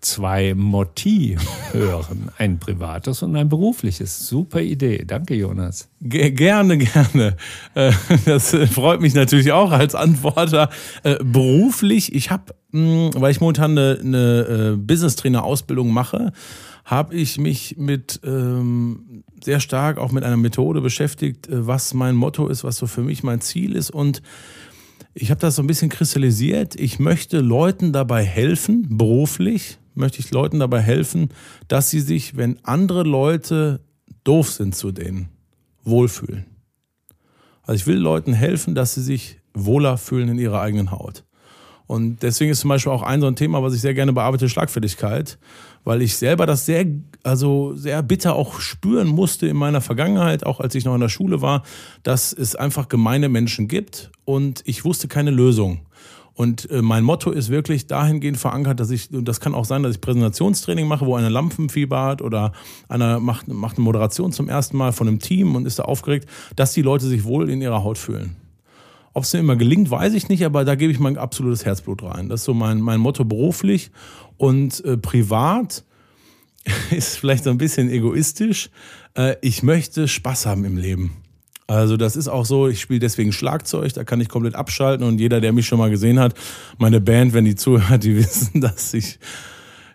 zwei 0.00 0.54
Motti 0.54 1.36
hören. 1.72 2.30
Ein 2.38 2.58
privates 2.58 3.22
und 3.22 3.36
ein 3.36 3.48
berufliches. 3.48 4.26
Super 4.26 4.60
Idee. 4.60 5.04
Danke, 5.06 5.34
Jonas. 5.34 5.88
G 6.00 6.30
gerne, 6.30 6.78
gerne. 6.78 7.36
Äh, 7.74 7.92
das 8.24 8.56
freut 8.72 9.00
mich 9.00 9.14
natürlich 9.14 9.52
auch 9.52 9.70
als 9.70 9.94
Antworter. 9.94 10.70
Äh, 11.02 11.16
beruflich, 11.22 12.14
ich 12.14 12.30
habe, 12.30 12.54
hm, 12.72 13.10
weil 13.14 13.30
ich 13.30 13.40
momentan 13.40 13.72
eine, 13.72 13.98
eine 14.00 14.72
äh, 14.72 14.76
Business-Trainer-Ausbildung 14.76 15.92
mache, 15.92 16.32
habe 16.84 17.14
ich 17.14 17.38
mich 17.38 17.76
mit 17.78 18.20
ähm, 18.24 19.22
sehr 19.44 19.60
stark 19.60 19.98
auch 19.98 20.12
mit 20.12 20.24
einer 20.24 20.36
Methode 20.36 20.80
beschäftigt, 20.80 21.46
was 21.50 21.94
mein 21.94 22.16
Motto 22.16 22.48
ist, 22.48 22.64
was 22.64 22.76
so 22.76 22.86
für 22.86 23.02
mich 23.02 23.22
mein 23.22 23.40
Ziel 23.40 23.76
ist 23.76 23.90
und 23.90 24.22
ich 25.12 25.30
habe 25.30 25.40
das 25.40 25.56
so 25.56 25.62
ein 25.62 25.66
bisschen 25.66 25.88
kristallisiert. 25.88 26.76
Ich 26.76 26.98
möchte 27.00 27.40
Leuten 27.40 27.92
dabei 27.92 28.24
helfen, 28.24 28.86
beruflich, 28.96 29.78
möchte 29.94 30.20
ich 30.20 30.30
Leuten 30.30 30.58
dabei 30.58 30.80
helfen, 30.80 31.30
dass 31.68 31.90
sie 31.90 32.00
sich, 32.00 32.36
wenn 32.36 32.58
andere 32.64 33.02
Leute 33.02 33.80
doof 34.24 34.50
sind 34.50 34.74
zu 34.74 34.92
denen, 34.92 35.28
wohlfühlen. 35.84 36.46
Also 37.62 37.80
ich 37.80 37.86
will 37.86 37.98
Leuten 37.98 38.32
helfen, 38.32 38.74
dass 38.74 38.94
sie 38.94 39.02
sich 39.02 39.38
wohler 39.54 39.98
fühlen 39.98 40.28
in 40.28 40.38
ihrer 40.38 40.60
eigenen 40.60 40.90
Haut. 40.90 41.24
Und 41.90 42.22
deswegen 42.22 42.52
ist 42.52 42.60
zum 42.60 42.68
Beispiel 42.68 42.92
auch 42.92 43.02
ein 43.02 43.20
so 43.20 43.26
ein 43.26 43.34
Thema, 43.34 43.64
was 43.64 43.74
ich 43.74 43.80
sehr 43.80 43.94
gerne 43.94 44.12
bearbeite, 44.12 44.48
Schlagfertigkeit, 44.48 45.38
weil 45.82 46.02
ich 46.02 46.16
selber 46.16 46.46
das 46.46 46.64
sehr, 46.64 46.86
also 47.24 47.74
sehr 47.74 48.00
bitter 48.04 48.36
auch 48.36 48.60
spüren 48.60 49.08
musste 49.08 49.48
in 49.48 49.56
meiner 49.56 49.80
Vergangenheit, 49.80 50.46
auch 50.46 50.60
als 50.60 50.76
ich 50.76 50.84
noch 50.84 50.94
in 50.94 51.00
der 51.00 51.08
Schule 51.08 51.42
war, 51.42 51.64
dass 52.04 52.32
es 52.32 52.54
einfach 52.54 52.88
gemeine 52.88 53.28
Menschen 53.28 53.66
gibt 53.66 54.12
und 54.24 54.62
ich 54.66 54.84
wusste 54.84 55.08
keine 55.08 55.32
Lösung. 55.32 55.80
Und 56.34 56.70
äh, 56.70 56.80
mein 56.80 57.04
Motto 57.04 57.30
ist 57.30 57.50
wirklich 57.50 57.86
dahingehend 57.86 58.38
verankert, 58.38 58.80
dass 58.80 58.90
ich, 58.90 59.12
und 59.12 59.26
das 59.26 59.40
kann 59.40 59.54
auch 59.54 59.64
sein, 59.64 59.82
dass 59.82 59.94
ich 59.94 60.00
Präsentationstraining 60.00 60.86
mache, 60.86 61.06
wo 61.06 61.16
einer 61.16 61.30
Lampenfieber 61.30 62.02
hat 62.02 62.22
oder 62.22 62.52
einer 62.88 63.20
macht, 63.20 63.48
macht 63.48 63.76
eine 63.76 63.84
Moderation 63.84 64.32
zum 64.32 64.48
ersten 64.48 64.76
Mal 64.76 64.92
von 64.92 65.08
einem 65.08 65.18
Team 65.18 65.54
und 65.54 65.66
ist 65.66 65.78
da 65.78 65.84
aufgeregt, 65.84 66.28
dass 66.56 66.72
die 66.72 66.82
Leute 66.82 67.06
sich 67.06 67.24
wohl 67.24 67.50
in 67.50 67.60
ihrer 67.60 67.84
Haut 67.84 67.98
fühlen. 67.98 68.36
Ob 69.12 69.24
es 69.24 69.32
mir 69.32 69.40
immer 69.40 69.56
gelingt, 69.56 69.90
weiß 69.90 70.14
ich 70.14 70.28
nicht, 70.28 70.44
aber 70.44 70.64
da 70.64 70.76
gebe 70.76 70.92
ich 70.92 71.00
mein 71.00 71.18
absolutes 71.18 71.64
Herzblut 71.64 72.02
rein. 72.02 72.28
Das 72.28 72.40
ist 72.40 72.44
so 72.44 72.54
mein, 72.54 72.80
mein 72.80 73.00
Motto 73.00 73.24
beruflich 73.24 73.90
und 74.36 74.84
äh, 74.84 74.96
privat 74.96 75.84
ist 76.90 77.16
vielleicht 77.16 77.44
so 77.44 77.50
ein 77.50 77.58
bisschen 77.58 77.90
egoistisch. 77.90 78.70
Äh, 79.14 79.36
ich 79.42 79.62
möchte 79.62 80.06
Spaß 80.06 80.46
haben 80.46 80.64
im 80.64 80.76
Leben. 80.76 81.16
Also 81.70 81.96
das 81.96 82.16
ist 82.16 82.26
auch 82.26 82.44
so, 82.44 82.66
ich 82.66 82.80
spiele 82.80 82.98
deswegen 82.98 83.30
Schlagzeug, 83.30 83.92
da 83.92 84.02
kann 84.02 84.20
ich 84.20 84.28
komplett 84.28 84.56
abschalten 84.56 85.06
und 85.06 85.20
jeder, 85.20 85.40
der 85.40 85.52
mich 85.52 85.68
schon 85.68 85.78
mal 85.78 85.88
gesehen 85.88 86.18
hat, 86.18 86.34
meine 86.78 87.00
Band, 87.00 87.32
wenn 87.32 87.44
die 87.44 87.54
zuhört, 87.54 88.02
die 88.02 88.16
wissen, 88.16 88.60
dass 88.60 88.92
ich 88.92 89.20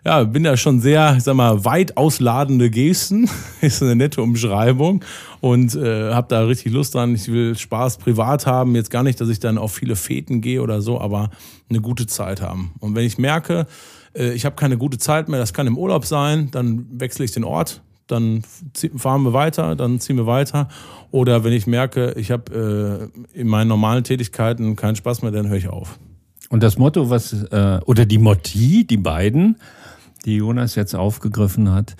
ja, 0.02 0.24
bin 0.24 0.42
da 0.42 0.56
schon 0.56 0.80
sehr, 0.80 1.16
ich 1.18 1.24
sag 1.24 1.34
mal, 1.34 1.66
weit 1.66 1.98
ausladende 1.98 2.70
Gesten, 2.70 3.28
ist 3.60 3.82
eine 3.82 3.94
nette 3.94 4.22
Umschreibung 4.22 5.04
und 5.42 5.74
äh, 5.74 6.14
habe 6.14 6.28
da 6.30 6.44
richtig 6.44 6.72
Lust 6.72 6.94
dran. 6.94 7.14
Ich 7.14 7.30
will 7.30 7.58
Spaß 7.58 7.98
privat 7.98 8.46
haben, 8.46 8.74
jetzt 8.74 8.90
gar 8.90 9.02
nicht, 9.02 9.20
dass 9.20 9.28
ich 9.28 9.40
dann 9.40 9.58
auf 9.58 9.74
viele 9.74 9.96
Feten 9.96 10.40
gehe 10.40 10.62
oder 10.62 10.80
so, 10.80 10.98
aber 10.98 11.28
eine 11.68 11.82
gute 11.82 12.06
Zeit 12.06 12.40
haben. 12.40 12.72
Und 12.78 12.94
wenn 12.94 13.04
ich 13.04 13.18
merke, 13.18 13.66
äh, 14.14 14.32
ich 14.32 14.46
habe 14.46 14.56
keine 14.56 14.78
gute 14.78 14.96
Zeit 14.96 15.28
mehr, 15.28 15.40
das 15.40 15.52
kann 15.52 15.66
im 15.66 15.76
Urlaub 15.76 16.06
sein, 16.06 16.50
dann 16.52 16.86
wechsle 16.90 17.26
ich 17.26 17.32
den 17.32 17.44
Ort, 17.44 17.82
dann 18.06 18.42
fahren 18.96 19.22
wir 19.22 19.32
weiter, 19.32 19.76
dann 19.76 20.00
ziehen 20.00 20.16
wir 20.16 20.26
weiter. 20.26 20.68
Oder 21.10 21.44
wenn 21.44 21.52
ich 21.52 21.66
merke, 21.66 22.12
ich 22.12 22.30
habe 22.30 23.10
äh, 23.34 23.38
in 23.38 23.48
meinen 23.48 23.68
normalen 23.68 24.04
Tätigkeiten 24.04 24.76
keinen 24.76 24.96
Spaß 24.96 25.22
mehr, 25.22 25.32
dann 25.32 25.48
höre 25.48 25.56
ich 25.56 25.68
auf. 25.68 25.98
Und 26.48 26.62
das 26.62 26.78
Motto, 26.78 27.10
was 27.10 27.32
äh, 27.32 27.80
oder 27.86 28.06
die 28.06 28.18
Motti, 28.18 28.86
die 28.86 28.96
beiden, 28.96 29.56
die 30.24 30.36
Jonas 30.36 30.74
jetzt 30.74 30.94
aufgegriffen 30.94 31.72
hat, 31.72 31.96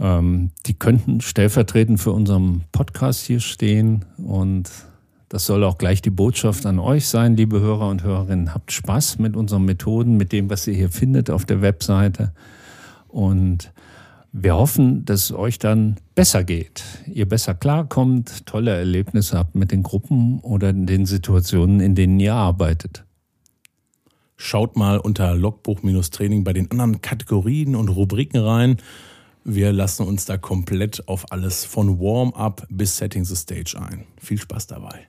ähm, 0.00 0.50
die 0.66 0.74
könnten 0.74 1.20
stellvertretend 1.20 2.00
für 2.00 2.12
unseren 2.12 2.64
Podcast 2.72 3.24
hier 3.24 3.40
stehen. 3.40 4.04
Und 4.16 4.70
das 5.28 5.46
soll 5.46 5.64
auch 5.64 5.78
gleich 5.78 6.02
die 6.02 6.10
Botschaft 6.10 6.66
an 6.66 6.78
euch 6.78 7.06
sein, 7.06 7.36
liebe 7.36 7.60
Hörer 7.60 7.88
und 7.88 8.02
Hörerinnen. 8.02 8.54
Habt 8.54 8.72
Spaß 8.72 9.18
mit 9.18 9.36
unseren 9.36 9.64
Methoden, 9.64 10.16
mit 10.16 10.32
dem, 10.32 10.50
was 10.50 10.66
ihr 10.66 10.74
hier 10.74 10.90
findet 10.90 11.30
auf 11.30 11.44
der 11.44 11.62
Webseite. 11.62 12.32
Und 13.08 13.72
wir 14.36 14.56
hoffen, 14.56 15.04
dass 15.04 15.26
es 15.26 15.32
euch 15.32 15.60
dann 15.60 15.94
besser 16.16 16.42
geht, 16.42 16.82
ihr 17.06 17.28
besser 17.28 17.54
klarkommt, 17.54 18.46
tolle 18.46 18.72
Erlebnisse 18.72 19.38
habt 19.38 19.54
mit 19.54 19.70
den 19.70 19.84
Gruppen 19.84 20.40
oder 20.40 20.72
den 20.72 21.06
Situationen, 21.06 21.78
in 21.78 21.94
denen 21.94 22.18
ihr 22.18 22.34
arbeitet. 22.34 23.04
Schaut 24.36 24.76
mal 24.76 24.98
unter 24.98 25.36
Logbuch-Training 25.36 26.42
bei 26.42 26.52
den 26.52 26.68
anderen 26.72 27.00
Kategorien 27.00 27.76
und 27.76 27.88
Rubriken 27.88 28.40
rein. 28.40 28.78
Wir 29.44 29.72
lassen 29.72 30.04
uns 30.04 30.24
da 30.24 30.36
komplett 30.36 31.06
auf 31.06 31.30
alles 31.30 31.64
von 31.64 32.00
Warm-up 32.00 32.66
bis 32.68 32.96
Setting 32.96 33.24
the 33.24 33.36
Stage 33.36 33.80
ein. 33.80 34.04
Viel 34.20 34.40
Spaß 34.40 34.66
dabei. 34.66 35.06